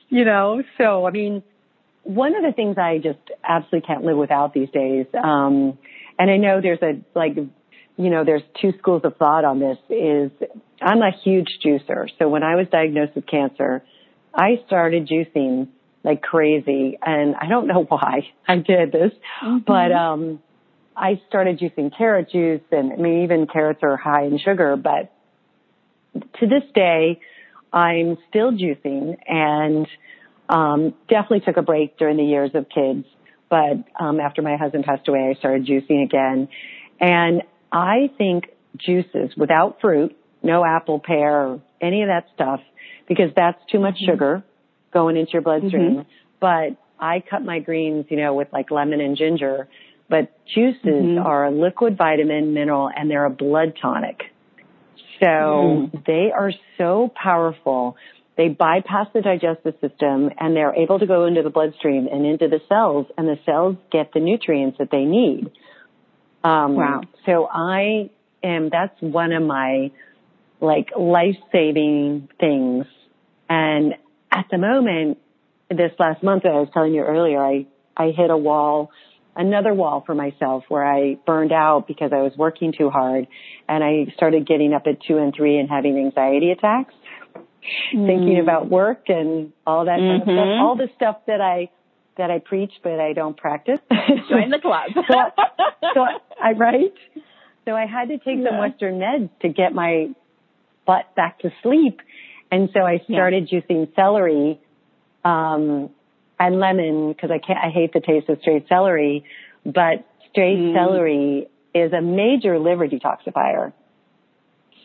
You 0.10 0.26
know, 0.26 0.64
so 0.78 1.06
I 1.06 1.12
mean, 1.12 1.44
one 2.04 2.36
of 2.36 2.44
the 2.44 2.52
things 2.52 2.78
I 2.78 2.98
just 2.98 3.20
absolutely 3.44 3.88
can't 3.88 4.04
live 4.04 4.18
without 4.18 4.54
these 4.54 4.70
days, 4.70 5.06
um, 5.14 5.78
and 6.18 6.32
I 6.32 6.38
know 6.38 6.62
there's 6.62 6.82
a 6.82 7.02
like, 7.14 7.36
you 7.36 8.10
know, 8.10 8.24
there's 8.24 8.44
two 8.62 8.74
schools 8.80 9.02
of 9.04 9.18
thought 9.18 9.44
on 9.44 9.60
this. 9.60 9.78
Is 9.90 10.32
I'm 10.82 11.02
a 11.02 11.12
huge 11.24 11.60
juicer, 11.64 12.08
so 12.18 12.30
when 12.30 12.44
I 12.44 12.56
was 12.56 12.68
diagnosed 12.72 13.16
with 13.16 13.26
cancer, 13.26 13.84
I 14.36 14.62
started 14.66 15.08
juicing 15.08 15.70
like 16.04 16.22
crazy 16.22 16.98
and 17.02 17.36
I 17.36 17.48
don't 17.48 17.68
know 17.68 17.84
why 17.88 18.28
I 18.48 18.58
did 18.58 18.92
this, 18.92 19.12
mm-hmm. 19.44 19.60
but, 19.66 19.92
um, 19.92 20.40
I 20.98 21.22
started 21.28 21.60
juicing 21.60 21.96
carrot 21.98 22.32
juice 22.32 22.62
and 22.72 22.94
I 22.94 22.96
mean, 22.96 23.24
even 23.24 23.48
carrots 23.48 23.82
are 23.84 23.98
high 23.98 24.24
in 24.24 24.38
sugar, 24.38 24.78
but 24.78 25.12
to 26.40 26.48
this 26.48 26.64
day, 26.74 27.20
I'm 27.74 28.18
still 28.30 28.52
juicing 28.52 29.18
and, 29.28 29.88
um, 30.48 30.94
definitely 31.10 31.42
took 31.42 31.58
a 31.58 31.62
break 31.62 31.98
during 31.98 32.16
the 32.18 32.24
years 32.24 32.52
of 32.54 32.70
kids. 32.70 33.06
But, 33.50 33.84
um, 34.00 34.20
after 34.20 34.42
my 34.42 34.56
husband 34.56 34.86
passed 34.86 35.08
away, 35.08 35.30
I 35.30 35.38
started 35.38 35.66
juicing 35.66 36.04
again. 36.04 36.48
And 37.00 37.42
I 37.72 38.10
think 38.18 38.46
juices 38.78 39.36
without 39.36 39.82
fruit, 39.82 40.16
no 40.42 40.64
apple, 40.64 41.00
pear, 41.00 41.60
any 41.82 42.02
of 42.02 42.08
that 42.08 42.28
stuff 42.34 42.62
because 43.08 43.32
that's 43.36 43.60
too 43.72 43.80
much 43.80 43.96
mm-hmm. 43.96 44.12
sugar 44.12 44.44
going 44.94 45.18
into 45.18 45.34
your 45.34 45.42
bloodstream. 45.42 45.92
Mm-hmm. 45.92 46.10
But 46.40 46.78
I 47.00 47.24
cut 47.28 47.44
my 47.44 47.60
greens, 47.60 48.06
you 48.10 48.18
know, 48.18 48.34
with 48.34 48.50
like 48.52 48.72
lemon 48.72 49.02
and 49.02 49.18
ginger. 49.18 49.68
But 50.10 50.32
juices 50.54 50.86
mm-hmm. 50.86 51.26
are 51.26 51.46
a 51.46 51.52
liquid 51.52 51.98
vitamin, 51.98 52.54
mineral, 52.54 52.90
and 52.96 53.10
they're 53.10 53.26
a 53.26 53.30
blood 53.30 53.74
tonic. 53.82 54.22
So 55.20 55.26
mm-hmm. 55.26 55.98
they 56.06 56.32
are 56.36 56.52
so 56.78 57.12
powerful. 57.22 57.98
They 58.38 58.50
bypass 58.50 59.08
the 59.14 59.22
digestive 59.22 59.76
system 59.80 60.30
and 60.38 60.56
they're 60.56 60.76
able 60.76 61.00
to 61.00 61.08
go 61.08 61.26
into 61.26 61.42
the 61.42 61.50
bloodstream 61.50 62.08
and 62.12 62.26
into 62.26 62.50
the 62.50 62.60
cells 62.68 63.08
and 63.18 63.28
the 63.28 63.40
cells 63.46 63.78
get 63.92 64.12
the 64.14 64.20
nutrients 64.20 64.78
that 64.78 64.90
they 64.92 65.06
need. 65.06 65.52
Um, 66.44 66.76
wow. 66.76 67.02
So 67.26 67.48
I 67.50 68.10
am, 68.44 68.70
that's 68.70 68.96
one 69.02 69.32
of 69.32 69.42
my 69.42 69.92
like 70.62 70.90
life 70.98 71.38
saving 71.52 72.30
things. 72.40 72.86
And 73.50 73.96
at 74.32 74.46
the 74.52 74.58
moment, 74.58 75.20
this 75.70 75.92
last 76.00 76.24
month, 76.24 76.46
I 76.46 76.50
was 76.50 76.70
telling 76.74 76.94
you 76.94 77.02
earlier, 77.02 77.44
I, 77.44 77.68
I 77.96 78.12
hit 78.12 78.30
a 78.30 78.38
wall 78.38 78.92
another 79.36 79.74
wall 79.74 80.04
for 80.06 80.16
myself 80.16 80.64
where 80.70 80.86
I 80.86 81.18
burned 81.26 81.52
out 81.52 81.88
because 81.88 82.12
I 82.14 82.22
was 82.22 82.34
working 82.38 82.74
too 82.78 82.90
hard 82.90 83.28
and 83.68 83.84
I 83.84 84.14
started 84.16 84.48
getting 84.48 84.74
up 84.74 84.84
at 84.88 85.04
two 85.06 85.18
and 85.18 85.34
three 85.36 85.58
and 85.58 85.70
having 85.70 85.98
anxiety 85.98 86.52
attacks, 86.52 86.94
mm. 87.36 88.06
thinking 88.08 88.40
about 88.42 88.70
work 88.70 89.04
and 89.08 89.52
all 89.68 89.86
that 89.86 90.00
mm-hmm. 90.00 90.20
kind 90.20 90.22
of 90.22 90.26
stuff, 90.26 90.48
mm-hmm. 90.48 90.64
all 90.64 90.76
the 90.78 90.90
stuff 90.96 91.18
that 91.28 91.42
I 91.42 91.70
that 92.18 92.32
I 92.32 92.40
preach 92.40 92.72
but 92.82 93.00
I 93.00 93.12
don't 93.12 93.36
practice. 93.36 93.80
Join 94.30 94.50
the 94.50 94.60
club. 94.62 94.90
so, 94.96 95.16
so 95.94 96.06
I 96.42 96.54
right. 96.54 96.94
So 97.66 97.74
I 97.74 97.86
had 97.86 98.08
to 98.10 98.18
take 98.18 98.38
yeah. 98.40 98.52
some 98.52 98.60
Western 98.60 99.00
meds 99.00 99.30
to 99.42 99.50
get 99.50 99.74
my 99.74 100.10
butt 100.86 101.16
back 101.16 101.40
to 101.40 101.52
sleep. 101.64 102.02
And 102.52 102.70
so 102.74 102.82
I 102.82 103.00
started 103.10 103.50
yeah. 103.52 103.60
juicing 103.60 103.94
celery, 103.96 104.60
um, 105.24 105.90
and 106.40 106.60
lemon 106.60 107.12
because 107.12 107.32
I 107.32 107.40
can't, 107.40 107.60
I 107.60 107.70
hate 107.70 107.94
the 107.94 108.02
taste 108.02 108.30
of 108.30 108.40
straight 108.42 108.68
celery, 108.68 109.24
but 109.66 110.06
straight 110.32 110.58
mm. 110.58 110.74
celery 110.74 111.48
is 111.74 111.94
a 111.94 112.02
major 112.02 112.60
liver 112.60 112.88
detoxifier. 112.88 113.74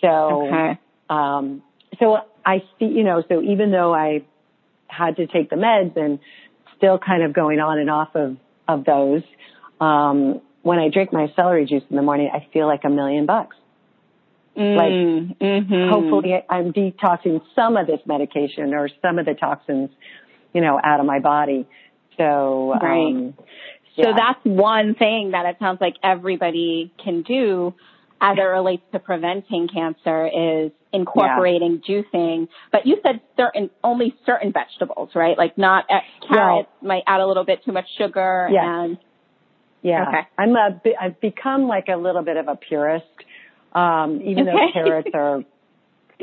So, 0.00 0.46
okay. 0.46 0.78
um, 1.08 1.62
so 1.98 2.18
I 2.44 2.62
see, 2.78 2.86
you 2.86 3.04
know, 3.04 3.22
so 3.28 3.42
even 3.42 3.70
though 3.70 3.94
I 3.94 4.24
had 4.86 5.16
to 5.16 5.26
take 5.26 5.50
the 5.50 5.56
meds 5.56 5.96
and 5.96 6.18
still 6.76 6.98
kind 6.98 7.22
of 7.22 7.32
going 7.32 7.60
on 7.60 7.78
and 7.78 7.90
off 7.90 8.14
of, 8.14 8.36
of 8.66 8.84
those, 8.84 9.22
um, 9.80 10.40
when 10.62 10.78
I 10.78 10.88
drink 10.88 11.12
my 11.12 11.32
celery 11.36 11.66
juice 11.66 11.82
in 11.90 11.96
the 11.96 12.02
morning, 12.02 12.30
I 12.32 12.46
feel 12.52 12.66
like 12.66 12.80
a 12.84 12.90
million 12.90 13.26
bucks. 13.26 13.56
Mm, 14.56 14.76
like, 14.76 15.38
mm-hmm. 15.38 15.90
hopefully 15.90 16.34
I'm 16.48 16.72
detoxing 16.72 17.40
some 17.54 17.76
of 17.76 17.86
this 17.86 18.00
medication 18.04 18.74
or 18.74 18.88
some 19.00 19.18
of 19.18 19.26
the 19.26 19.34
toxins, 19.34 19.90
you 20.52 20.60
know, 20.60 20.80
out 20.82 21.00
of 21.00 21.06
my 21.06 21.20
body. 21.20 21.68
So, 22.16 22.74
right. 22.82 23.06
Um, 23.06 23.34
yeah. 23.94 24.04
So 24.04 24.12
that's 24.16 24.40
one 24.44 24.94
thing 24.94 25.32
that 25.32 25.46
it 25.46 25.56
sounds 25.58 25.80
like 25.80 25.94
everybody 26.02 26.92
can 27.02 27.22
do 27.22 27.74
as 28.20 28.36
it 28.38 28.42
relates 28.42 28.82
to 28.92 28.98
preventing 28.98 29.68
cancer 29.68 30.26
is 30.26 30.72
incorporating 30.92 31.82
yeah. 31.86 32.02
juicing. 32.02 32.48
But 32.70 32.86
you 32.86 32.96
said 33.02 33.20
certain, 33.36 33.70
only 33.82 34.14
certain 34.26 34.52
vegetables, 34.52 35.10
right? 35.14 35.38
Like 35.38 35.56
not 35.56 35.84
uh, 35.88 36.00
carrots 36.28 36.68
well, 36.80 36.88
might 36.88 37.02
add 37.06 37.20
a 37.20 37.26
little 37.26 37.44
bit 37.44 37.64
too 37.64 37.72
much 37.72 37.86
sugar 37.96 38.48
yeah. 38.52 38.84
and. 38.84 38.98
Yeah. 39.82 40.04
Okay. 40.08 40.28
I'm 40.38 40.54
a, 40.56 40.80
I've 41.00 41.20
become 41.22 41.66
like 41.66 41.86
a 41.88 41.96
little 41.96 42.22
bit 42.22 42.36
of 42.36 42.48
a 42.48 42.56
purist. 42.56 43.06
Um, 43.72 44.20
even 44.22 44.48
okay. 44.48 44.56
though 44.56 44.72
carrots 44.72 45.10
are, 45.14 45.44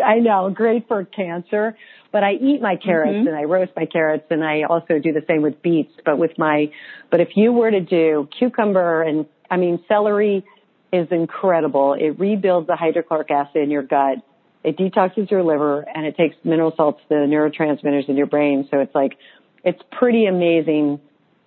I 0.04 0.20
know, 0.20 0.50
great 0.50 0.88
for 0.88 1.06
cancer, 1.06 1.78
but 2.12 2.24
I 2.24 2.34
eat 2.34 2.62
my 2.62 2.76
carrots 2.76 3.14
mm-hmm. 3.14 3.28
and 3.28 3.36
I 3.36 3.44
roast 3.44 3.72
my 3.76 3.86
carrots 3.86 4.26
and 4.30 4.44
I 4.44 4.64
also 4.64 5.00
do 5.00 5.14
the 5.14 5.24
same 5.28 5.42
with 5.42 5.62
beets. 5.62 5.94
But 6.06 6.18
with 6.18 6.38
my, 6.38 6.72
but 7.10 7.20
if 7.20 7.30
you 7.36 7.52
were 7.52 7.72
to 7.72 7.82
do 7.82 8.28
cucumber 8.38 9.02
and, 9.02 9.26
I 9.50 9.58
mean, 9.58 9.84
celery 9.88 10.46
is 10.92 11.08
incredible. 11.12 11.94
It 11.94 12.20
rebuilds 12.20 12.68
the 12.68 12.76
hydrochloric 12.76 13.32
acid 13.32 13.62
in 13.62 13.72
your 13.72 13.84
gut. 13.84 14.20
It 14.64 14.78
detoxes 14.78 15.32
your 15.32 15.44
liver 15.44 15.82
and 15.82 16.06
it 16.06 16.18
takes 16.18 16.36
mineral 16.44 16.74
salts, 16.76 17.02
the 17.08 17.16
neurotransmitters 17.16 18.10
in 18.10 18.18
your 18.18 18.26
brain. 18.26 18.68
So 18.70 18.80
it's 18.80 18.94
like, 18.94 19.18
it's 19.64 19.82
pretty 19.92 20.26
amazing. 20.26 21.00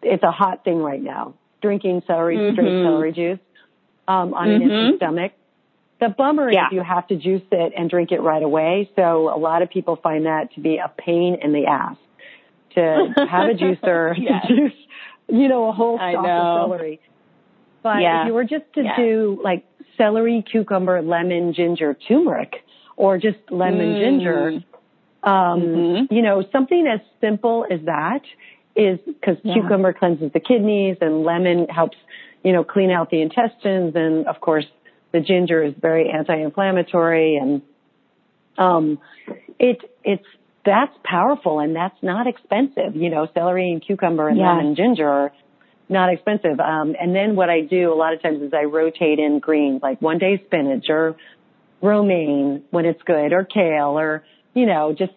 It's 0.02 0.22
a 0.22 0.30
hot 0.30 0.64
thing 0.64 0.78
right 0.78 1.02
now. 1.02 1.34
Drinking 1.60 2.02
celery, 2.06 2.36
mm-hmm. 2.36 2.54
straight 2.54 2.84
celery 2.84 3.12
juice, 3.12 3.38
um, 4.08 4.32
on 4.32 4.48
mm-hmm. 4.48 4.62
an 4.62 4.70
empty 4.70 4.96
stomach 4.96 5.32
the 6.00 6.08
bummer 6.08 6.50
yeah. 6.50 6.66
is 6.66 6.72
you 6.72 6.82
have 6.82 7.06
to 7.08 7.16
juice 7.16 7.42
it 7.52 7.72
and 7.76 7.90
drink 7.90 8.10
it 8.10 8.20
right 8.20 8.42
away. 8.42 8.90
So 8.96 9.34
a 9.34 9.38
lot 9.38 9.62
of 9.62 9.70
people 9.70 9.96
find 9.96 10.26
that 10.26 10.54
to 10.54 10.60
be 10.60 10.78
a 10.78 10.88
pain 10.88 11.38
in 11.42 11.52
the 11.52 11.66
ass 11.66 11.96
to 12.74 13.14
have 13.30 13.50
a 13.50 13.54
juicer 13.54 14.14
yes. 14.18 14.46
to 14.46 14.56
juice, 14.56 14.78
you 15.28 15.48
know, 15.48 15.68
a 15.68 15.72
whole 15.72 15.98
stalk 15.98 16.26
of 16.26 16.70
celery. 16.70 17.00
But 17.82 18.00
yeah. 18.00 18.22
if 18.22 18.28
you 18.28 18.34
were 18.34 18.44
just 18.44 18.72
to 18.74 18.82
yeah. 18.82 18.96
do 18.96 19.40
like 19.42 19.64
celery, 19.96 20.44
cucumber, 20.50 21.02
lemon, 21.02 21.54
ginger, 21.54 21.94
turmeric, 22.08 22.54
or 22.96 23.18
just 23.18 23.38
lemon, 23.50 23.94
mm. 23.94 24.00
ginger, 24.00 24.46
um, 25.22 25.32
mm-hmm. 25.60 26.14
you 26.14 26.22
know, 26.22 26.44
something 26.50 26.86
as 26.86 27.00
simple 27.20 27.66
as 27.70 27.80
that 27.84 28.22
is 28.74 28.98
because 29.06 29.36
yeah. 29.42 29.54
cucumber 29.54 29.92
cleanses 29.92 30.30
the 30.32 30.40
kidneys 30.40 30.96
and 31.00 31.24
lemon 31.24 31.66
helps, 31.68 31.96
you 32.42 32.52
know, 32.52 32.64
clean 32.64 32.90
out 32.90 33.10
the 33.10 33.20
intestines 33.20 33.94
and 33.94 34.26
of 34.26 34.40
course 34.40 34.64
the 35.12 35.20
ginger 35.20 35.62
is 35.62 35.74
very 35.80 36.10
anti-inflammatory 36.10 37.36
and 37.36 37.62
um 38.58 38.98
it 39.58 39.78
it's 40.04 40.24
that's 40.64 40.94
powerful 41.04 41.58
and 41.58 41.74
that's 41.74 41.96
not 42.02 42.26
expensive 42.26 42.94
you 42.94 43.10
know 43.10 43.26
celery 43.34 43.72
and 43.72 43.84
cucumber 43.84 44.28
and 44.28 44.38
lemon 44.38 44.66
and 44.66 44.76
ginger 44.76 45.08
are 45.08 45.32
not 45.88 46.12
expensive. 46.12 46.60
Um 46.60 46.94
and 47.00 47.14
then 47.14 47.34
what 47.34 47.50
i 47.50 47.62
do 47.62 47.92
a 47.92 47.96
lot 47.96 48.12
of 48.14 48.22
times 48.22 48.42
is 48.42 48.52
i 48.54 48.64
rotate 48.64 49.18
in 49.18 49.38
greens 49.40 49.82
like 49.82 50.00
one 50.00 50.18
day 50.18 50.40
spinach 50.46 50.86
or 50.88 51.16
romaine 51.82 52.62
when 52.70 52.84
it's 52.84 53.02
good 53.02 53.32
or 53.32 53.44
kale 53.44 53.98
or 53.98 54.24
you 54.54 54.66
know 54.66 54.92
just 54.92 55.12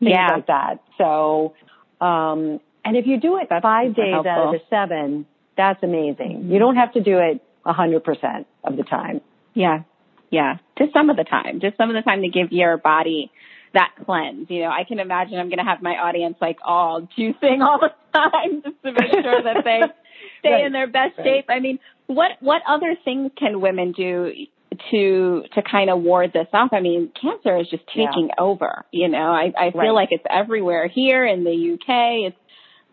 things 0.00 0.12
yeah. 0.12 0.34
like 0.34 0.46
that. 0.46 0.82
So 0.96 1.54
um 2.00 2.60
and 2.84 2.96
if 2.96 3.06
you 3.06 3.20
do 3.20 3.36
it 3.36 3.48
five 3.48 3.94
days 3.94 4.14
out 4.14 4.26
of 4.26 4.52
the 4.52 4.60
seven 4.70 5.26
that's 5.56 5.82
amazing. 5.82 6.50
You 6.50 6.60
don't 6.60 6.76
have 6.76 6.92
to 6.92 7.00
do 7.00 7.18
it 7.18 7.42
a 7.68 7.72
hundred 7.72 8.02
percent 8.02 8.46
of 8.64 8.76
the 8.76 8.82
time. 8.82 9.20
Yeah. 9.54 9.82
Yeah. 10.30 10.56
Just 10.78 10.92
some 10.92 11.10
of 11.10 11.16
the 11.16 11.24
time. 11.24 11.60
Just 11.60 11.76
some 11.76 11.90
of 11.90 11.94
the 11.94 12.02
time 12.02 12.22
to 12.22 12.28
give 12.28 12.50
your 12.50 12.78
body 12.78 13.30
that 13.74 13.92
cleanse. 14.04 14.48
You 14.50 14.62
know, 14.62 14.70
I 14.70 14.84
can 14.88 14.98
imagine 14.98 15.38
I'm 15.38 15.48
going 15.48 15.58
to 15.58 15.64
have 15.64 15.82
my 15.82 15.92
audience 15.92 16.36
like 16.40 16.58
all 16.64 17.02
juicing 17.02 17.60
all 17.60 17.78
the 17.78 17.92
time 18.12 18.62
just 18.64 18.82
to 18.82 18.92
make 18.92 19.12
sure 19.12 19.42
that 19.42 19.64
they 19.64 19.80
stay 20.40 20.50
right. 20.50 20.66
in 20.66 20.72
their 20.72 20.86
best 20.86 21.18
right. 21.18 21.24
shape. 21.24 21.44
I 21.48 21.60
mean, 21.60 21.78
what, 22.06 22.32
what 22.40 22.62
other 22.66 22.96
things 23.04 23.30
can 23.36 23.60
women 23.60 23.92
do 23.92 24.32
to, 24.90 25.42
to 25.54 25.62
kind 25.62 25.90
of 25.90 26.00
ward 26.00 26.32
this 26.32 26.46
off? 26.54 26.70
I 26.72 26.80
mean, 26.80 27.12
cancer 27.20 27.58
is 27.58 27.68
just 27.68 27.86
taking 27.88 28.28
yeah. 28.28 28.42
over, 28.42 28.86
you 28.90 29.08
know, 29.08 29.18
I, 29.18 29.52
I 29.58 29.70
feel 29.72 29.80
right. 29.80 29.90
like 29.90 30.08
it's 30.12 30.24
everywhere 30.28 30.88
here 30.88 31.26
in 31.26 31.44
the 31.44 31.74
UK. 31.74 32.32
It's, 32.32 32.36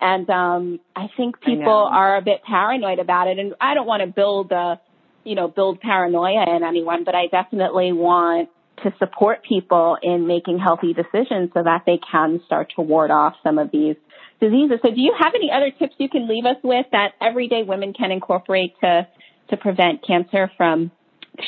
and 0.05 0.29
um, 0.29 0.79
I 0.95 1.07
think 1.17 1.41
people 1.41 1.89
I 1.91 1.97
are 1.97 2.17
a 2.17 2.21
bit 2.21 2.43
paranoid 2.43 2.99
about 2.99 3.27
it. 3.27 3.39
And 3.39 3.55
I 3.59 3.73
don't 3.73 3.87
want 3.87 4.01
to 4.01 4.07
build 4.07 4.51
a, 4.51 4.79
you 5.23 5.33
know, 5.33 5.47
build 5.47 5.81
paranoia 5.81 6.55
in 6.55 6.63
anyone, 6.63 7.03
but 7.03 7.15
I 7.15 7.25
definitely 7.25 7.91
want 7.91 8.49
to 8.83 8.93
support 8.99 9.43
people 9.43 9.97
in 10.03 10.27
making 10.27 10.59
healthy 10.59 10.93
decisions 10.93 11.49
so 11.55 11.63
that 11.63 11.83
they 11.87 11.99
can 12.11 12.39
start 12.45 12.71
to 12.75 12.83
ward 12.83 13.09
off 13.09 13.33
some 13.41 13.57
of 13.57 13.71
these 13.71 13.95
diseases. 14.39 14.77
So 14.83 14.91
do 14.91 15.01
you 15.01 15.15
have 15.19 15.33
any 15.33 15.49
other 15.51 15.71
tips 15.71 15.95
you 15.97 16.07
can 16.07 16.27
leave 16.27 16.45
us 16.45 16.57
with 16.63 16.85
that 16.91 17.13
everyday 17.19 17.63
women 17.63 17.93
can 17.93 18.11
incorporate 18.11 18.75
to, 18.81 19.07
to 19.49 19.57
prevent 19.57 20.05
cancer 20.05 20.51
from 20.55 20.91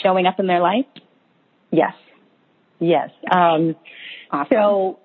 showing 0.02 0.26
up 0.26 0.40
in 0.40 0.48
their 0.48 0.62
life? 0.62 0.86
Yes. 1.70 1.94
Yes. 2.80 3.12
Um, 3.32 3.76
awesome. 4.32 4.48
So 4.50 5.00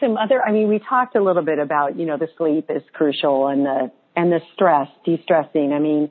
some 0.00 0.16
other, 0.16 0.42
I 0.42 0.52
mean, 0.52 0.68
we 0.68 0.78
talked 0.78 1.16
a 1.16 1.22
little 1.22 1.42
bit 1.42 1.58
about, 1.58 1.98
you 1.98 2.06
know, 2.06 2.16
the 2.16 2.28
sleep 2.36 2.66
is 2.68 2.82
crucial 2.92 3.48
and 3.48 3.64
the, 3.64 3.90
and 4.14 4.30
the 4.30 4.40
stress, 4.54 4.88
de-stressing. 5.04 5.72
I 5.72 5.78
mean, 5.78 6.10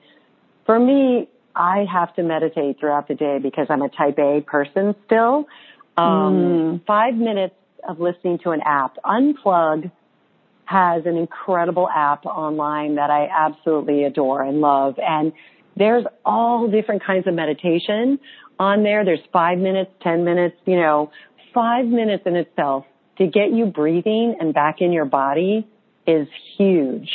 for 0.65 0.79
me, 0.79 1.29
I 1.55 1.85
have 1.91 2.15
to 2.15 2.23
meditate 2.23 2.79
throughout 2.79 3.07
the 3.07 3.15
day 3.15 3.39
because 3.41 3.67
I'm 3.69 3.81
a 3.81 3.89
type 3.89 4.17
A 4.19 4.41
person 4.41 4.95
still. 5.05 5.47
Um, 5.97 6.79
mm. 6.79 6.85
five 6.85 7.15
minutes 7.15 7.55
of 7.87 7.99
listening 7.99 8.39
to 8.43 8.51
an 8.51 8.61
app, 8.65 8.97
Unplug 9.03 9.91
has 10.65 11.05
an 11.05 11.17
incredible 11.17 11.89
app 11.89 12.25
online 12.25 12.95
that 12.95 13.09
I 13.09 13.27
absolutely 13.27 14.05
adore 14.05 14.41
and 14.41 14.61
love. 14.61 14.95
And 14.97 15.33
there's 15.75 16.05
all 16.23 16.69
different 16.69 17.03
kinds 17.03 17.27
of 17.27 17.33
meditation 17.33 18.19
on 18.57 18.83
there. 18.83 19.03
There's 19.03 19.19
five 19.33 19.57
minutes, 19.57 19.91
10 20.01 20.23
minutes, 20.23 20.55
you 20.65 20.77
know, 20.77 21.11
five 21.53 21.85
minutes 21.85 22.23
in 22.25 22.35
itself 22.35 22.85
to 23.21 23.27
get 23.27 23.51
you 23.51 23.67
breathing 23.67 24.35
and 24.39 24.53
back 24.53 24.81
in 24.81 24.91
your 24.91 25.05
body 25.05 25.67
is 26.07 26.27
huge. 26.57 27.09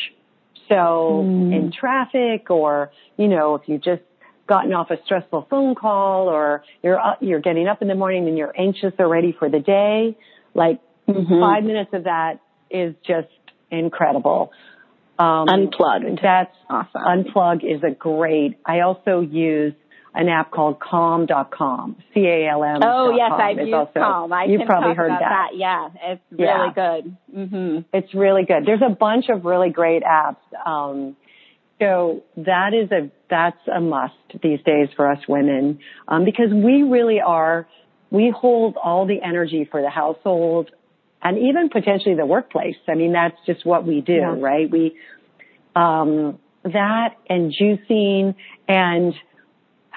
So 0.68 1.24
mm. 1.24 1.54
in 1.54 1.72
traffic 1.72 2.48
or, 2.48 2.92
you 3.16 3.26
know, 3.26 3.56
if 3.56 3.62
you 3.68 3.78
just 3.78 4.02
gotten 4.46 4.72
off 4.72 4.90
a 4.90 4.96
stressful 5.04 5.48
phone 5.50 5.74
call 5.74 6.28
or 6.28 6.62
you're 6.82 6.98
up, 6.98 7.18
you're 7.20 7.40
getting 7.40 7.66
up 7.66 7.82
in 7.82 7.88
the 7.88 7.96
morning 7.96 8.28
and 8.28 8.38
you're 8.38 8.54
anxious 8.56 8.92
already 9.00 9.34
for 9.36 9.50
the 9.50 9.58
day, 9.58 10.16
like 10.54 10.80
mm-hmm. 11.08 11.40
five 11.40 11.64
minutes 11.64 11.90
of 11.92 12.04
that 12.04 12.40
is 12.70 12.94
just 13.04 13.28
incredible. 13.70 14.52
Um, 15.18 15.48
unplug. 15.48 16.20
That's 16.22 16.54
awesome. 16.70 17.02
Unplug 17.34 17.64
is 17.64 17.82
a 17.82 17.92
great. 17.92 18.58
I 18.64 18.80
also 18.80 19.20
use 19.20 19.74
an 20.16 20.28
app 20.28 20.50
called 20.50 20.80
Calm.com. 20.80 21.96
C-A-L-M. 22.14 22.80
Oh 22.82 23.14
yes, 23.14 23.32
I've 23.32 23.58
used 23.58 23.74
also, 23.74 23.92
Calm. 24.00 24.32
I 24.32 24.44
you've 24.44 24.66
probably 24.66 24.94
heard 24.94 25.10
that. 25.10 25.20
that. 25.20 25.48
Yeah, 25.54 25.88
it's 26.02 26.22
really 26.30 26.42
yeah. 26.44 26.72
good. 26.74 27.16
Mm-hmm. 27.36 27.78
It's 27.92 28.14
really 28.14 28.44
good. 28.44 28.64
There's 28.64 28.82
a 28.84 28.94
bunch 28.94 29.26
of 29.28 29.44
really 29.44 29.70
great 29.70 30.02
apps. 30.02 30.36
Um, 30.66 31.16
so 31.78 32.24
that 32.38 32.72
is 32.72 32.90
a 32.90 33.10
that's 33.28 33.60
a 33.72 33.80
must 33.80 34.14
these 34.42 34.60
days 34.64 34.88
for 34.96 35.10
us 35.10 35.18
women 35.28 35.80
um, 36.08 36.24
because 36.24 36.48
we 36.50 36.82
really 36.82 37.20
are 37.20 37.68
we 38.10 38.32
hold 38.34 38.76
all 38.82 39.06
the 39.06 39.20
energy 39.22 39.68
for 39.70 39.82
the 39.82 39.90
household 39.90 40.70
and 41.22 41.36
even 41.36 41.68
potentially 41.68 42.14
the 42.14 42.24
workplace. 42.24 42.76
I 42.88 42.94
mean 42.94 43.12
that's 43.12 43.36
just 43.44 43.66
what 43.66 43.86
we 43.86 44.00
do, 44.00 44.14
yeah. 44.14 44.34
right? 44.38 44.70
We 44.70 44.96
um, 45.74 46.38
that 46.64 47.16
and 47.28 47.52
juicing 47.52 48.34
and 48.66 49.14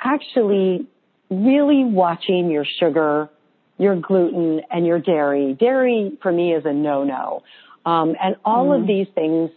actually 0.03 0.88
really 1.29 1.83
watching 1.83 2.49
your 2.49 2.65
sugar, 2.79 3.29
your 3.77 3.95
gluten 3.95 4.62
and 4.71 4.85
your 4.85 4.99
dairy. 4.99 5.55
Dairy 5.59 6.17
for 6.21 6.31
me 6.31 6.53
is 6.53 6.65
a 6.65 6.73
no-no. 6.73 7.43
Um, 7.85 8.15
and 8.21 8.35
all 8.43 8.67
mm. 8.67 8.81
of 8.81 8.88
these 8.88 9.07
things 9.15 9.51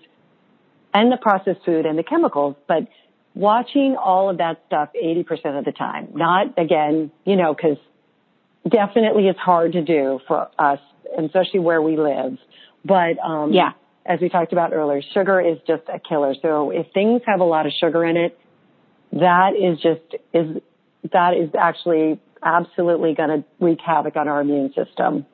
and 0.95 1.11
the 1.11 1.17
processed 1.17 1.65
food 1.65 1.87
and 1.87 1.99
the 1.99 2.03
chemicals, 2.03 2.57
but 2.69 2.87
watching 3.35 3.97
all 3.97 4.31
of 4.31 4.39
that 4.39 4.63
stuff 4.67 4.91
80% 5.03 5.59
of 5.59 5.65
the 5.65 5.73
time. 5.73 6.09
Not 6.15 6.59
again, 6.59 7.11
you 7.25 7.37
know, 7.37 7.55
cause 7.55 7.79
definitely 8.69 9.29
it's 9.29 9.39
hard 9.39 9.73
to 9.73 9.83
do 9.83 10.21
for 10.29 10.49
us, 10.59 10.79
especially 11.19 11.61
where 11.61 11.81
we 11.81 11.97
live. 11.97 12.37
But, 12.85 13.19
um, 13.19 13.53
yeah, 13.53 13.73
as 14.05 14.21
we 14.21 14.29
talked 14.29 14.53
about 14.53 14.73
earlier, 14.73 15.03
sugar 15.15 15.41
is 15.41 15.59
just 15.67 15.83
a 15.93 15.99
killer. 15.99 16.35
So 16.43 16.71
if 16.71 16.87
things 16.93 17.23
have 17.27 17.41
a 17.41 17.45
lot 17.45 17.67
of 17.67 17.73
sugar 17.81 18.05
in 18.05 18.17
it, 18.17 18.39
that 19.13 19.53
is 19.57 19.79
just, 19.81 20.23
is, 20.33 20.63
that 21.13 21.35
is 21.35 21.51
actually 21.59 22.21
absolutely 22.43 23.15
going 23.15 23.29
to 23.29 23.45
wreak 23.61 23.81
havoc 23.81 24.17
on 24.17 24.29
our 24.29 24.41
immune 24.41 24.73
system. 24.75 25.27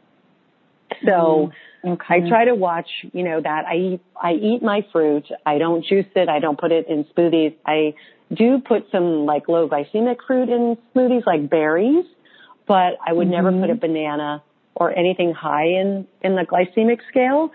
So 1.05 1.53
mm, 1.85 1.93
okay. 1.93 2.25
I 2.25 2.29
try 2.29 2.45
to 2.47 2.55
watch, 2.55 2.89
you 3.13 3.23
know, 3.23 3.41
that 3.41 3.67
I 3.67 3.77
eat, 3.77 4.01
I 4.21 4.33
eat 4.33 4.63
my 4.63 4.87
fruit. 4.93 5.27
I 5.45 5.59
don't 5.59 5.85
juice 5.85 6.07
it. 6.15 6.29
I 6.29 6.39
don't 6.39 6.59
put 6.59 6.73
it 6.73 6.89
in 6.89 7.05
smoothies. 7.05 7.55
I 7.65 7.95
do 8.35 8.61
put 8.67 8.87
some 8.91 9.27
like 9.27 9.49
low 9.49 9.69
glycemic 9.69 10.17
fruit 10.27 10.49
in 10.49 10.77
smoothies 10.95 11.27
like 11.27 11.49
berries, 11.49 12.05
but 12.67 12.99
I 13.07 13.13
would 13.13 13.29
mm-hmm. 13.29 13.31
never 13.31 13.53
put 13.53 13.71
a 13.71 13.75
mm-hmm. 13.75 13.81
banana 13.81 14.43
or 14.75 14.97
anything 14.97 15.33
high 15.33 15.67
in, 15.67 16.07
in 16.23 16.37
the 16.37 16.43
glycemic 16.43 16.99
scale. 17.09 17.51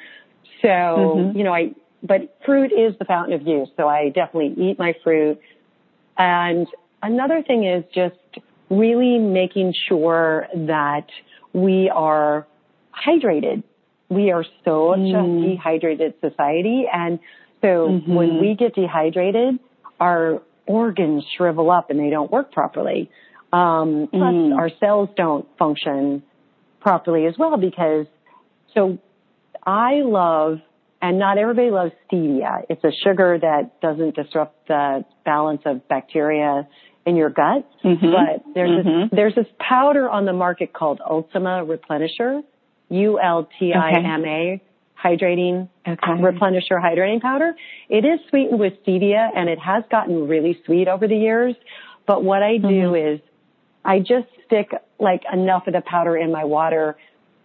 So, 0.61 0.67
mm-hmm. 0.67 1.37
you 1.37 1.43
know, 1.43 1.53
I, 1.53 1.71
but 2.01 2.37
fruit 2.45 2.71
is 2.71 2.97
the 2.99 3.05
fountain 3.05 3.33
of 3.33 3.47
youth. 3.47 3.69
So 3.77 3.87
I 3.87 4.09
definitely 4.09 4.53
eat 4.57 4.77
my 4.77 4.93
fruit. 5.03 5.39
And 6.17 6.67
another 7.01 7.41
thing 7.41 7.65
is 7.65 7.83
just 7.93 8.15
really 8.69 9.19
making 9.19 9.73
sure 9.87 10.47
that 10.53 11.07
we 11.53 11.89
are 11.93 12.47
hydrated. 12.93 13.63
We 14.09 14.31
are 14.31 14.45
so 14.65 14.93
mm. 14.97 15.45
a 15.45 15.49
dehydrated 15.49 16.15
society. 16.21 16.85
And 16.91 17.19
so 17.61 17.67
mm-hmm. 17.67 18.13
when 18.13 18.41
we 18.41 18.55
get 18.55 18.75
dehydrated, 18.75 19.59
our 19.99 20.41
organs 20.65 21.23
shrivel 21.37 21.71
up 21.71 21.89
and 21.89 21.99
they 21.99 22.09
don't 22.09 22.31
work 22.31 22.51
properly. 22.51 23.09
Um, 23.51 24.07
plus 24.11 24.33
mm. 24.33 24.55
our 24.57 24.69
cells 24.79 25.09
don't 25.15 25.47
function 25.57 26.23
properly 26.81 27.25
as 27.25 27.35
well 27.37 27.57
because 27.57 28.07
so 28.73 28.97
I 29.65 30.01
love 30.03 30.59
and 31.03 31.19
not 31.19 31.37
everybody 31.37 31.69
loves 31.69 31.91
stevia. 32.09 32.63
It's 32.69 32.83
a 32.85 32.91
sugar 33.03 33.37
that 33.37 33.81
doesn't 33.81 34.15
disrupt 34.15 34.69
the 34.69 35.03
balance 35.25 35.61
of 35.65 35.85
bacteria 35.89 36.65
in 37.05 37.17
your 37.17 37.29
gut. 37.29 37.69
Mm-hmm. 37.83 38.05
But 38.05 38.53
there's 38.55 38.69
mm-hmm. 38.69 38.99
this, 39.01 39.09
there's 39.11 39.35
this 39.35 39.47
powder 39.59 40.09
on 40.09 40.23
the 40.23 40.31
market 40.31 40.71
called 40.71 41.01
Ultima 41.05 41.65
Replenisher, 41.65 42.41
U-L-T-I-M-A, 42.87 44.61
okay. 44.61 44.61
hydrating, 44.97 45.67
okay. 45.85 45.97
replenisher 46.07 46.81
hydrating 46.81 47.19
powder. 47.19 47.53
It 47.89 48.05
is 48.05 48.21
sweetened 48.29 48.61
with 48.61 48.73
stevia 48.87 49.29
and 49.35 49.49
it 49.49 49.59
has 49.59 49.83
gotten 49.91 50.29
really 50.29 50.57
sweet 50.65 50.87
over 50.87 51.05
the 51.05 51.17
years. 51.17 51.55
But 52.07 52.23
what 52.23 52.41
I 52.41 52.55
do 52.59 52.67
mm-hmm. 52.67 53.15
is 53.15 53.19
I 53.83 53.99
just 53.99 54.27
stick 54.45 54.71
like 54.99 55.23
enough 55.31 55.67
of 55.67 55.73
the 55.73 55.81
powder 55.81 56.15
in 56.15 56.31
my 56.31 56.45
water 56.45 56.95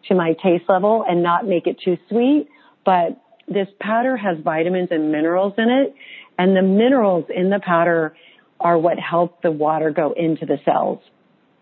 to 0.07 0.15
my 0.15 0.35
taste 0.41 0.67
level 0.69 1.05
and 1.09 1.25
not 1.25 1.45
make 1.45 1.67
it 1.67 1.81
too 1.85 1.99
sweet. 2.09 2.47
But 2.85 3.21
this 3.51 3.69
powder 3.81 4.17
has 4.17 4.39
vitamins 4.43 4.89
and 4.91 5.11
minerals 5.11 5.55
in 5.59 5.71
it 5.71 5.95
and 6.39 6.57
the 6.57 6.63
minerals 6.63 7.25
in 7.35 7.51
the 7.51 7.61
powder 7.61 8.15
are 8.61 8.79
what 8.79 8.99
help 8.99 9.43
the 9.43 9.51
water 9.51 9.91
go 9.91 10.13
into 10.17 10.47
the 10.47 10.59
cells. 10.65 11.01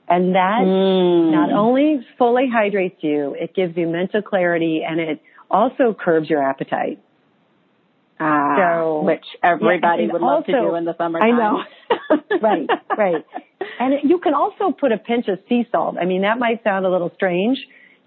And 0.08 0.34
that 0.34 0.62
mm. 0.62 1.32
not 1.32 1.52
only 1.52 2.06
fully 2.16 2.48
hydrates 2.52 3.02
you, 3.02 3.34
it 3.38 3.54
gives 3.54 3.76
you 3.76 3.88
mental 3.88 4.22
clarity 4.22 4.82
and 4.88 5.00
it 5.00 5.22
also 5.50 5.96
curbs 5.98 6.30
your 6.30 6.42
appetite. 6.42 7.00
Ah, 8.18 8.56
so, 8.56 9.02
which 9.02 9.24
everybody 9.42 10.04
yeah, 10.04 10.12
would 10.12 10.22
love 10.22 10.44
also, 10.48 10.52
to 10.52 10.60
do 10.60 10.74
in 10.74 10.84
the 10.84 10.96
summertime. 10.96 11.34
I 11.34 11.38
know. 11.38 11.62
right, 12.40 12.68
right. 12.96 13.26
And 13.78 13.92
it, 13.92 14.00
you 14.04 14.18
can 14.18 14.32
also 14.32 14.70
put 14.70 14.92
a 14.92 14.96
pinch 14.96 15.28
of 15.28 15.38
sea 15.48 15.66
salt. 15.70 15.96
I 16.00 16.06
mean, 16.06 16.22
that 16.22 16.38
might 16.38 16.64
sound 16.64 16.86
a 16.86 16.90
little 16.90 17.12
strange. 17.14 17.58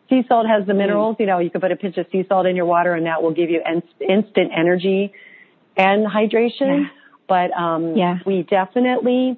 Sea 0.09 0.23
salt 0.27 0.47
has 0.47 0.65
the 0.65 0.73
mm. 0.73 0.77
minerals, 0.77 1.17
you 1.19 1.25
know, 1.25 1.39
you 1.39 1.49
can 1.49 1.61
put 1.61 1.71
a 1.71 1.75
pinch 1.75 1.97
of 1.97 2.07
sea 2.11 2.23
salt 2.27 2.45
in 2.45 2.55
your 2.55 2.65
water 2.65 2.93
and 2.93 3.05
that 3.05 3.21
will 3.21 3.33
give 3.33 3.49
you 3.49 3.61
in, 3.65 3.83
instant 4.01 4.51
energy 4.57 5.13
and 5.77 6.05
hydration. 6.05 6.83
Yeah. 6.83 6.89
But 7.27 7.51
um, 7.51 7.95
yeah. 7.95 8.19
we 8.25 8.43
definitely 8.43 9.37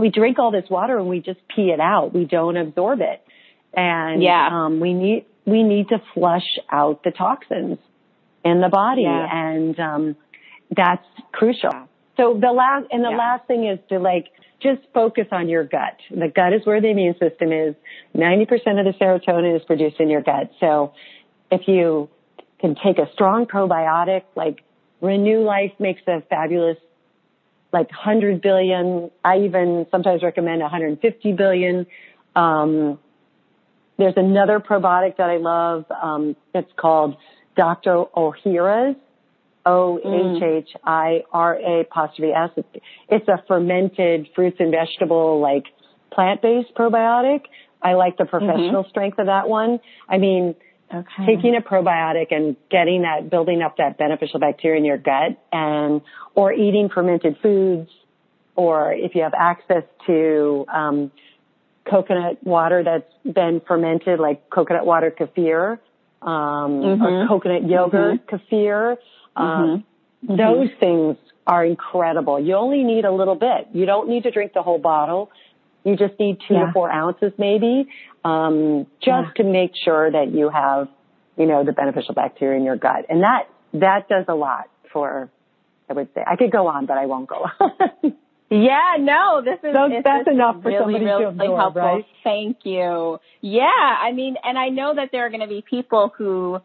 we 0.00 0.10
drink 0.10 0.38
all 0.38 0.50
this 0.50 0.68
water 0.70 0.98
and 0.98 1.08
we 1.08 1.20
just 1.20 1.40
pee 1.54 1.70
it 1.70 1.80
out. 1.80 2.14
We 2.14 2.24
don't 2.24 2.56
absorb 2.56 3.00
it, 3.00 3.22
and 3.74 4.22
yeah. 4.22 4.48
um, 4.50 4.80
we 4.80 4.94
need 4.94 5.26
we 5.44 5.62
need 5.62 5.88
to 5.88 5.98
flush 6.14 6.46
out 6.70 7.02
the 7.04 7.10
toxins 7.10 7.78
in 8.44 8.60
the 8.60 8.68
body, 8.68 9.02
yeah. 9.02 9.28
and 9.30 9.78
um, 9.78 10.16
that's 10.74 11.06
crucial. 11.32 11.88
So 12.20 12.38
the 12.38 12.52
last 12.52 12.86
and 12.90 13.02
the 13.02 13.10
yeah. 13.10 13.16
last 13.16 13.46
thing 13.46 13.66
is 13.66 13.78
to 13.88 13.98
like 13.98 14.26
just 14.62 14.82
focus 14.92 15.26
on 15.32 15.48
your 15.48 15.64
gut. 15.64 15.96
The 16.10 16.28
gut 16.28 16.52
is 16.52 16.66
where 16.66 16.80
the 16.80 16.88
immune 16.88 17.14
system 17.18 17.50
is. 17.50 17.74
Ninety 18.12 18.44
percent 18.44 18.78
of 18.78 18.84
the 18.84 18.92
serotonin 18.92 19.56
is 19.56 19.64
produced 19.64 19.98
in 20.00 20.10
your 20.10 20.20
gut. 20.20 20.50
So 20.60 20.92
if 21.50 21.66
you 21.66 22.10
can 22.60 22.74
take 22.74 22.98
a 22.98 23.10
strong 23.14 23.46
probiotic 23.46 24.24
like 24.36 24.62
Renew 25.00 25.40
Life 25.44 25.72
makes 25.78 26.02
a 26.06 26.20
fabulous 26.28 26.76
like 27.72 27.88
100 27.90 28.42
billion. 28.42 29.10
I 29.24 29.38
even 29.38 29.86
sometimes 29.90 30.22
recommend 30.22 30.60
150 30.60 31.32
billion. 31.32 31.86
Um, 32.36 32.98
there's 33.96 34.16
another 34.16 34.60
probiotic 34.60 35.16
that 35.16 35.30
I 35.30 35.36
love. 35.38 35.84
Um, 35.90 36.36
it's 36.54 36.70
called 36.76 37.16
Dr. 37.56 38.04
Ohhira's. 39.66 40.42
O-H-H-I-R-A 40.42 41.80
apostrophe 41.80 42.32
S. 42.32 42.50
It's 43.08 43.28
a 43.28 43.42
fermented 43.46 44.28
fruits 44.34 44.56
and 44.60 44.70
vegetable, 44.70 45.40
like 45.40 45.64
plant-based 46.12 46.74
probiotic. 46.74 47.42
I 47.82 47.94
like 47.94 48.16
the 48.18 48.26
professional 48.26 48.82
mm-hmm. 48.82 48.90
strength 48.90 49.18
of 49.18 49.26
that 49.26 49.48
one. 49.48 49.80
I 50.08 50.18
mean, 50.18 50.54
Okay. 50.92 51.24
Taking 51.24 51.54
a 51.54 51.60
probiotic 51.60 52.32
and 52.34 52.56
getting 52.68 53.02
that, 53.02 53.30
building 53.30 53.62
up 53.62 53.76
that 53.76 53.96
beneficial 53.96 54.40
bacteria 54.40 54.76
in 54.76 54.84
your 54.84 54.98
gut 54.98 55.40
and, 55.52 56.00
or 56.34 56.52
eating 56.52 56.88
fermented 56.92 57.36
foods, 57.40 57.88
or 58.56 58.92
if 58.92 59.14
you 59.14 59.22
have 59.22 59.32
access 59.38 59.84
to, 60.08 60.66
um, 60.72 61.12
coconut 61.88 62.42
water 62.42 62.82
that's 62.82 63.34
been 63.34 63.60
fermented, 63.66 64.18
like 64.18 64.50
coconut 64.50 64.84
water 64.84 65.14
kefir, 65.16 65.78
um, 66.22 66.28
mm-hmm. 66.82 67.02
or 67.02 67.28
coconut 67.28 67.68
yogurt 67.68 68.26
mm-hmm. 68.26 68.54
kefir, 68.54 68.96
um, 69.40 69.84
mm-hmm. 70.24 70.36
those 70.36 70.68
things 70.78 71.16
are 71.46 71.64
incredible. 71.64 72.38
You 72.38 72.54
only 72.54 72.84
need 72.84 73.04
a 73.04 73.12
little 73.12 73.34
bit. 73.34 73.68
You 73.72 73.86
don't 73.86 74.08
need 74.08 74.24
to 74.24 74.30
drink 74.30 74.52
the 74.52 74.62
whole 74.62 74.78
bottle. 74.78 75.30
You 75.84 75.96
just 75.96 76.18
need 76.20 76.38
two 76.46 76.54
yeah. 76.54 76.66
to 76.66 76.72
four 76.72 76.90
ounces 76.90 77.32
maybe, 77.38 77.88
um, 78.24 78.86
just 79.00 79.28
yeah. 79.36 79.42
to 79.42 79.44
make 79.44 79.72
sure 79.82 80.10
that 80.10 80.30
you 80.32 80.50
have, 80.50 80.88
you 81.36 81.46
know, 81.46 81.64
the 81.64 81.72
beneficial 81.72 82.14
bacteria 82.14 82.58
in 82.58 82.64
your 82.64 82.76
gut. 82.76 83.06
And 83.08 83.22
that, 83.22 83.48
that 83.72 84.08
does 84.08 84.26
a 84.28 84.34
lot 84.34 84.68
for, 84.92 85.30
I 85.88 85.94
would 85.94 86.08
say. 86.14 86.22
I 86.26 86.36
could 86.36 86.52
go 86.52 86.66
on, 86.68 86.84
but 86.84 86.98
I 86.98 87.06
won't 87.06 87.28
go 87.28 87.46
on. 87.58 88.16
Yeah, 88.52 88.96
no, 88.98 89.42
this 89.44 89.60
is 89.62 89.72
so 89.72 89.88
that's 90.02 90.24
this 90.26 90.34
enough 90.34 90.60
for 90.60 90.70
really, 90.70 90.80
somebody 90.80 91.04
really 91.04 91.22
to 91.22 91.28
absorb, 91.28 91.56
helpful. 91.56 91.82
right? 91.82 92.04
Thank 92.24 92.58
you. 92.64 93.20
Yeah, 93.40 93.62
I 93.64 94.10
mean, 94.10 94.34
and 94.42 94.58
I 94.58 94.70
know 94.70 94.92
that 94.92 95.10
there 95.12 95.24
are 95.24 95.28
going 95.28 95.42
to 95.42 95.46
be 95.46 95.62
people 95.62 96.12
who 96.18 96.58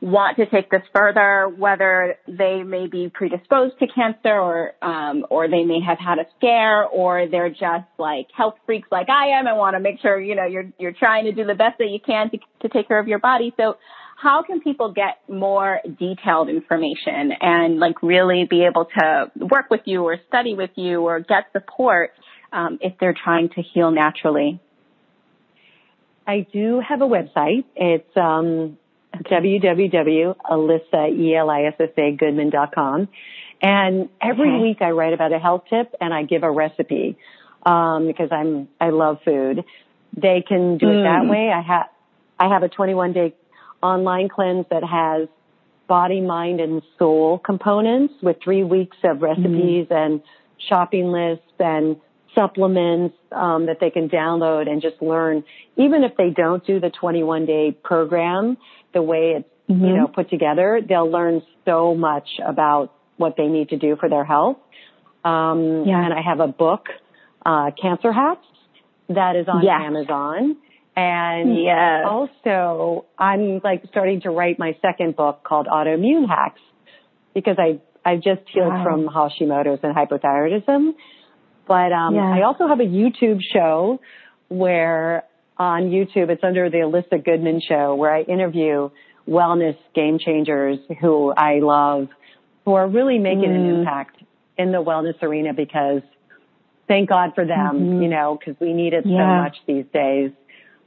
want 0.00 0.36
to 0.36 0.46
take 0.46 0.70
this 0.70 0.82
further, 0.94 1.48
whether 1.48 2.16
they 2.28 2.62
may 2.62 2.86
be 2.86 3.10
predisposed 3.12 3.78
to 3.80 3.86
cancer 3.88 4.32
or 4.32 4.72
um, 4.80 5.26
or 5.28 5.48
they 5.48 5.64
may 5.64 5.80
have 5.80 5.98
had 5.98 6.18
a 6.18 6.26
scare, 6.36 6.84
or 6.84 7.26
they're 7.28 7.50
just 7.50 7.88
like 7.98 8.28
health 8.36 8.54
freaks 8.64 8.88
like 8.92 9.08
I 9.08 9.38
am 9.38 9.46
and 9.46 9.56
want 9.56 9.74
to 9.74 9.80
make 9.80 10.00
sure 10.00 10.20
you 10.20 10.36
know 10.36 10.46
you're 10.46 10.70
you're 10.78 10.92
trying 10.92 11.24
to 11.24 11.32
do 11.32 11.44
the 11.44 11.54
best 11.54 11.78
that 11.78 11.88
you 11.88 11.98
can 12.04 12.30
to 12.30 12.38
to 12.62 12.68
take 12.68 12.86
care 12.86 12.98
of 12.98 13.08
your 13.08 13.18
body. 13.18 13.52
So 13.56 13.76
how 14.20 14.42
can 14.42 14.60
people 14.60 14.92
get 14.92 15.18
more 15.28 15.80
detailed 15.98 16.48
information 16.48 17.32
and 17.40 17.78
like 17.78 18.02
really 18.02 18.46
be 18.48 18.64
able 18.64 18.86
to 18.98 19.30
work 19.36 19.70
with 19.70 19.82
you 19.84 20.02
or 20.02 20.16
study 20.28 20.54
with 20.54 20.70
you 20.76 21.02
or 21.02 21.20
get 21.20 21.46
support 21.52 22.10
um, 22.52 22.78
if 22.80 22.94
they're 23.00 23.14
trying 23.24 23.48
to 23.50 23.62
heal 23.62 23.90
naturally? 23.90 24.60
I 26.26 26.46
do 26.52 26.82
have 26.86 27.00
a 27.00 27.06
website. 27.06 27.64
It's 27.74 28.16
um, 28.16 28.76
www.elissa, 29.14 30.34
And 33.60 34.08
every 34.22 34.50
okay. 34.50 34.62
week 34.62 34.78
I 34.80 34.90
write 34.90 35.12
about 35.12 35.32
a 35.32 35.38
health 35.38 35.64
tip 35.68 35.94
and 36.00 36.14
I 36.14 36.22
give 36.22 36.42
a 36.42 36.50
recipe, 36.50 37.16
um, 37.64 38.06
because 38.06 38.30
I'm, 38.30 38.68
I 38.80 38.90
love 38.90 39.18
food. 39.24 39.64
They 40.16 40.44
can 40.46 40.78
do 40.78 40.88
it 40.88 41.02
that 41.02 41.22
mm. 41.24 41.30
way. 41.30 41.50
I 41.52 41.60
have, 41.60 41.88
I 42.38 42.48
have 42.48 42.62
a 42.62 42.68
21 42.68 43.12
day 43.12 43.34
online 43.82 44.28
cleanse 44.28 44.66
that 44.70 44.84
has 44.84 45.28
body, 45.88 46.20
mind, 46.20 46.60
and 46.60 46.82
soul 46.98 47.38
components 47.38 48.14
with 48.22 48.36
three 48.42 48.62
weeks 48.62 48.96
of 49.02 49.22
recipes 49.22 49.86
mm-hmm. 49.86 49.92
and 49.92 50.22
shopping 50.68 51.10
lists 51.10 51.44
and 51.58 51.96
supplements 52.34 53.16
um, 53.32 53.66
that 53.66 53.78
they 53.80 53.90
can 53.90 54.08
download 54.08 54.68
and 54.68 54.82
just 54.82 55.00
learn. 55.02 55.42
Even 55.76 56.04
if 56.04 56.16
they 56.16 56.30
don't 56.30 56.64
do 56.64 56.78
the 56.78 56.90
21 56.90 57.46
day 57.46 57.72
program 57.72 58.56
the 58.94 59.02
way 59.02 59.34
it's 59.36 59.48
mm-hmm. 59.70 59.84
you 59.84 59.96
know 59.96 60.08
put 60.08 60.30
together, 60.30 60.80
they'll 60.86 61.10
learn 61.10 61.42
so 61.64 61.94
much 61.94 62.28
about 62.46 62.92
what 63.16 63.34
they 63.36 63.46
need 63.46 63.70
to 63.70 63.76
do 63.76 63.96
for 63.98 64.08
their 64.08 64.24
health. 64.24 64.58
Um, 65.24 65.84
yeah. 65.86 66.04
And 66.04 66.14
I 66.14 66.22
have 66.22 66.40
a 66.40 66.46
book, 66.46 66.86
uh, 67.44 67.70
Cancer 67.80 68.12
Hacks, 68.12 68.46
that 69.08 69.36
is 69.36 69.48
on 69.48 69.62
yes. 69.62 69.80
Amazon. 69.80 70.56
And 70.96 71.62
yes. 71.62 72.04
also, 72.08 73.06
I'm 73.18 73.60
like 73.62 73.84
starting 73.90 74.22
to 74.22 74.30
write 74.30 74.58
my 74.58 74.76
second 74.82 75.16
book 75.16 75.44
called 75.44 75.66
Autoimmune 75.66 76.28
Hacks 76.28 76.60
because 77.34 77.56
I 77.58 77.80
I've 78.04 78.22
just 78.22 78.40
healed 78.52 78.68
wow. 78.68 78.84
from 78.84 79.06
Hashimoto's 79.06 79.80
and 79.82 79.94
hypothyroidism. 79.94 80.92
But 81.66 81.92
um. 81.92 82.18
I 82.18 82.42
also 82.42 82.66
have 82.66 82.80
a 82.80 82.84
YouTube 82.84 83.40
show 83.52 84.00
where 84.48 85.24
on 85.58 85.90
YouTube 85.90 86.30
it's 86.30 86.44
under 86.44 86.70
the 86.70 86.80
Elissa 86.80 87.18
Goodman 87.18 87.60
Show 87.66 87.94
where 87.94 88.14
I 88.14 88.22
interview 88.22 88.90
wellness 89.28 89.76
game 89.94 90.18
changers 90.18 90.78
who 91.00 91.32
I 91.36 91.58
love, 91.60 92.08
who 92.64 92.74
are 92.74 92.88
really 92.88 93.18
making 93.18 93.50
mm. 93.50 93.56
an 93.56 93.78
impact 93.80 94.22
in 94.56 94.72
the 94.72 94.82
wellness 94.82 95.22
arena 95.22 95.52
because 95.52 96.02
thank 96.88 97.08
God 97.08 97.32
for 97.34 97.44
them, 97.44 97.80
mm-hmm. 97.80 98.02
you 98.02 98.08
know, 98.08 98.38
because 98.38 98.58
we 98.60 98.72
need 98.72 98.94
it 98.94 99.04
yeah. 99.06 99.18
so 99.18 99.42
much 99.42 99.56
these 99.66 99.84
days. 99.92 100.32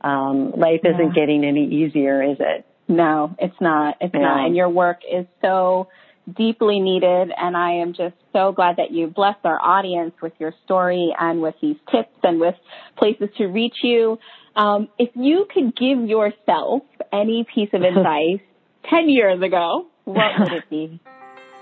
Um, 0.01 0.51
life 0.51 0.81
yeah. 0.83 0.95
isn't 0.95 1.13
getting 1.13 1.45
any 1.45 1.67
easier, 1.67 2.23
is 2.23 2.37
it? 2.39 2.65
No, 2.87 3.35
it's 3.39 3.55
not. 3.61 3.97
It's 4.01 4.13
yeah. 4.13 4.21
not. 4.21 4.45
And 4.47 4.55
your 4.55 4.69
work 4.69 5.01
is 5.09 5.25
so 5.41 5.87
deeply 6.35 6.79
needed. 6.79 7.31
And 7.35 7.55
I 7.55 7.75
am 7.75 7.93
just 7.93 8.15
so 8.33 8.51
glad 8.51 8.77
that 8.77 8.91
you 8.91 9.07
blessed 9.07 9.45
our 9.45 9.61
audience 9.61 10.13
with 10.21 10.33
your 10.39 10.53
story 10.65 11.13
and 11.17 11.41
with 11.41 11.55
these 11.61 11.77
tips 11.91 12.17
and 12.23 12.39
with 12.39 12.55
places 12.97 13.29
to 13.37 13.45
reach 13.45 13.77
you. 13.83 14.19
Um, 14.55 14.89
if 14.97 15.09
you 15.15 15.47
could 15.51 15.75
give 15.75 16.07
yourself 16.07 16.83
any 17.11 17.43
piece 17.43 17.69
of 17.73 17.81
advice 17.83 18.41
10 18.89 19.09
years 19.09 19.41
ago, 19.41 19.87
what 20.05 20.39
would 20.39 20.53
it 20.53 20.69
be? 20.69 20.99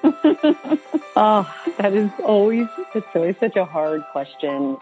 oh, 0.04 1.56
that 1.78 1.94
is 1.94 2.12
always, 2.24 2.68
it's 2.96 3.08
always 3.14 3.36
such 3.40 3.56
a 3.56 3.66
hard 3.66 4.04
question. 4.12 4.78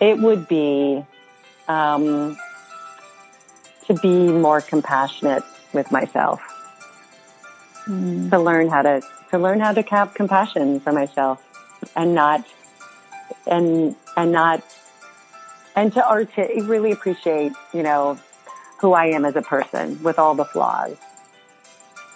It 0.00 0.18
would 0.18 0.46
be 0.48 1.04
um, 1.66 2.38
to 3.86 3.94
be 3.94 4.28
more 4.28 4.60
compassionate 4.60 5.42
with 5.72 5.90
myself, 5.90 6.40
mm. 7.86 8.30
to 8.30 8.38
learn 8.38 8.68
how 8.68 8.82
to 8.82 9.02
to 9.30 9.38
learn 9.38 9.60
how 9.60 9.72
to 9.72 9.82
have 9.82 10.14
compassion 10.14 10.80
for 10.80 10.92
myself, 10.92 11.42
and 11.96 12.14
not 12.14 12.46
and 13.46 13.96
and 14.16 14.32
not 14.32 14.62
and 15.78 15.92
to 15.92 16.62
really 16.62 16.90
appreciate, 16.90 17.52
you 17.72 17.82
know, 17.82 18.18
who 18.80 18.94
I 18.94 19.06
am 19.06 19.24
as 19.24 19.36
a 19.36 19.42
person 19.42 20.02
with 20.02 20.18
all 20.18 20.34
the 20.34 20.44
flaws. 20.44 20.96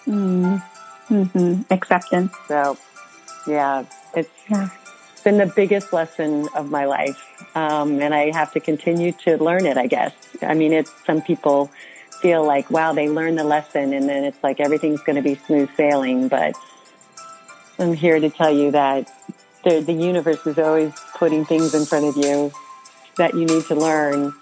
Mm. 0.07 0.62
Mm-hmm. 1.09 1.72
Acceptance. 1.72 2.35
So, 2.48 2.77
yeah, 3.46 3.85
it's 4.14 4.31
yeah. 4.51 4.70
been 5.22 5.38
the 5.38 5.53
biggest 5.55 5.92
lesson 5.92 6.48
of 6.57 6.70
my 6.70 6.87
life. 6.87 7.22
Um, 7.55 8.01
and 8.01 8.14
I 8.14 8.33
have 8.33 8.53
to 8.53 8.61
continue 8.61 9.12
to 9.25 9.37
learn 9.37 9.66
it, 9.66 9.77
I 9.77 9.87
guess. 9.87 10.14
I 10.40 10.55
mean, 10.55 10.72
it's 10.72 10.92
some 11.05 11.22
people 11.22 11.70
feel 12.20 12.44
like, 12.44 12.70
wow, 12.70 12.92
they 12.92 13.09
learn 13.09 13.37
the 13.37 13.44
lesson 13.44 13.92
and 13.92 14.09
then 14.09 14.25
it's 14.25 14.42
like 14.42 14.59
everything's 14.61 15.03
going 15.03 15.16
to 15.16 15.22
be 15.22 15.35
smooth 15.35 15.70
sailing. 15.77 16.29
But 16.29 16.57
I'm 17.79 17.94
here 17.94 18.18
to 18.18 18.31
tell 18.31 18.53
you 18.53 18.72
that 18.72 19.09
the, 19.64 19.81
the 19.81 19.92
universe 19.92 20.44
is 20.46 20.59
always 20.59 20.92
putting 21.14 21.44
things 21.44 21.75
in 21.75 21.85
front 21.85 22.07
of 22.07 22.16
you 22.16 22.53
that 23.16 23.35
you 23.35 23.44
need 23.44 23.64
to 23.66 23.75
learn. 23.75 24.35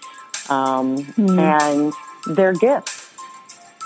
Um, 0.49 0.97
mm. 0.97 1.39
and 1.39 1.93
they're 2.35 2.53
gifts. 2.53 3.09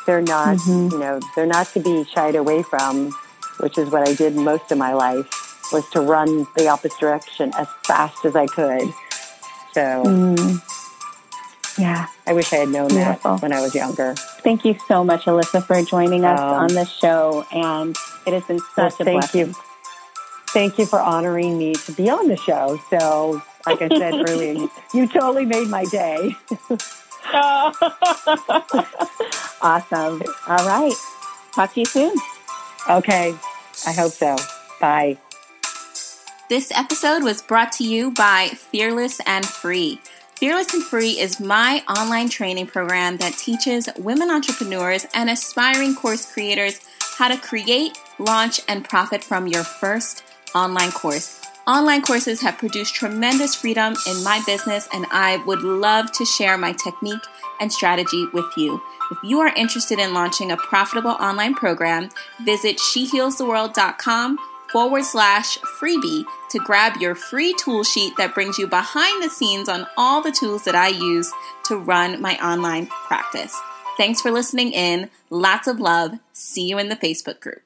They're 0.06 0.22
not, 0.22 0.58
mm-hmm. 0.58 0.94
you 0.94 1.00
know, 1.00 1.20
they're 1.36 1.46
not 1.46 1.68
to 1.74 1.80
be 1.80 2.06
shied 2.06 2.36
away 2.36 2.64
from, 2.64 3.12
which 3.60 3.78
is 3.78 3.90
what 3.90 4.08
I 4.08 4.14
did 4.14 4.36
most 4.36 4.72
of 4.72 4.78
my 4.78 4.94
life, 4.94 5.28
was 5.72 5.88
to 5.92 6.02
run 6.02 6.46
the 6.56 6.68
opposite 6.68 7.00
direction 7.00 7.52
as 7.58 7.68
fast 7.84 8.24
as 8.24 8.36
I 8.36 8.46
could. 8.46 8.84
So, 9.74 10.04
mm. 10.06 11.78
yeah, 11.78 12.08
I 12.28 12.34
wish 12.34 12.54
I 12.54 12.58
had 12.58 12.70
known 12.70 12.90
Beautiful. 12.90 13.36
that 13.36 13.42
when 13.42 13.52
I 13.52 13.62
was 13.62 13.74
younger. 13.76 14.14
Thank 14.16 14.64
you 14.64 14.76
so 14.88 15.04
much, 15.04 15.28
Elissa, 15.28 15.62
for 15.62 15.82
joining 15.84 16.24
us 16.24 16.40
um, 16.40 16.46
on 16.46 16.68
this 16.68 16.90
show. 16.90 17.46
And 17.52 17.96
it 18.26 18.34
has 18.34 18.44
been 18.44 18.60
such 18.60 18.76
well, 18.78 18.88
a 18.88 19.04
thank 19.04 19.22
blessing. 19.22 19.48
you. 19.48 19.56
Thank 20.50 20.78
you 20.78 20.86
for 20.86 21.02
honoring 21.02 21.58
me 21.58 21.74
to 21.74 21.92
be 21.92 22.10
on 22.10 22.28
the 22.28 22.38
show. 22.38 22.80
So, 22.90 23.42
like 23.66 23.82
I 23.82 23.90
said 23.90 24.30
earlier, 24.30 24.54
you, 24.54 24.72
you 24.94 25.08
totally 25.08 25.46
made 25.46 25.68
my 25.68 25.86
day. 25.86 26.36
awesome. 29.62 30.22
All 30.48 30.66
right. 30.66 30.94
Talk 31.54 31.74
to 31.74 31.80
you 31.80 31.86
soon. 31.86 32.16
Okay. 32.90 33.36
I 33.88 33.92
hope 33.92 34.12
so. 34.12 34.36
Bye. 34.80 35.18
This 36.48 36.72
episode 36.76 37.24
was 37.24 37.42
brought 37.42 37.72
to 37.74 37.84
you 37.84 38.12
by 38.12 38.50
Fearless 38.50 39.20
and 39.26 39.46
Free. 39.46 40.00
Fearless 40.36 40.74
and 40.74 40.84
Free 40.84 41.20
is 41.20 41.40
my 41.40 41.82
online 41.90 42.30
training 42.30 42.68
program 42.68 43.18
that 43.18 43.34
teaches 43.34 43.90
women 43.98 44.30
entrepreneurs 44.30 45.08
and 45.14 45.30
aspiring 45.30 45.96
course 45.96 46.32
creators 46.32 46.82
how 47.18 47.30
to 47.30 47.38
create, 47.38 47.98
launch, 48.20 48.60
and 48.68 48.88
profit 48.88 49.24
from 49.24 49.48
your 49.48 49.64
first 49.64 50.24
online 50.54 50.92
course. 50.92 51.45
Online 51.68 52.04
courses 52.04 52.42
have 52.42 52.60
produced 52.60 52.94
tremendous 52.94 53.56
freedom 53.56 53.96
in 54.08 54.24
my 54.24 54.40
business, 54.46 54.88
and 54.94 55.08
I 55.10 55.38
would 55.48 55.64
love 55.64 56.12
to 56.12 56.24
share 56.24 56.60
my 56.60 56.74
technique 56.74 57.24
and 57.60 57.74
strategy 57.74 58.28
with 58.34 58.46
you. 58.56 58.80
If 59.12 59.18
you 59.24 59.40
are 59.40 59.52
interested 59.56 59.98
in 59.98 60.14
launching 60.14 60.52
a 60.52 60.58
profitable 60.58 61.12
online 61.12 61.56
program, 61.56 62.10
visit 62.44 62.78
shehealstheworld.com 62.78 64.38
forward 64.72 65.06
slash 65.06 65.58
freebie 65.80 66.26
to 66.52 66.60
grab 66.60 66.98
your 67.02 67.16
free 67.16 67.56
tool 67.58 67.84
sheet 67.84 68.16
that 68.18 68.36
brings 68.36 68.60
you 68.60 68.68
behind 68.68 69.24
the 69.24 69.30
scenes 69.30 69.68
on 69.68 69.88
all 69.98 70.22
the 70.22 70.32
tools 70.32 70.66
that 70.66 70.76
I 70.76 70.90
use 70.90 71.32
to 71.66 71.78
run 71.78 72.22
my 72.22 72.36
online 72.46 72.88
practice. 72.88 73.60
Thanks 73.98 74.22
for 74.22 74.30
listening 74.30 74.72
in. 74.72 75.10
Lots 75.32 75.68
of 75.68 75.80
love. 75.80 76.20
See 76.32 76.68
you 76.68 76.78
in 76.78 76.90
the 76.90 76.96
Facebook 76.96 77.40
group. 77.40 77.62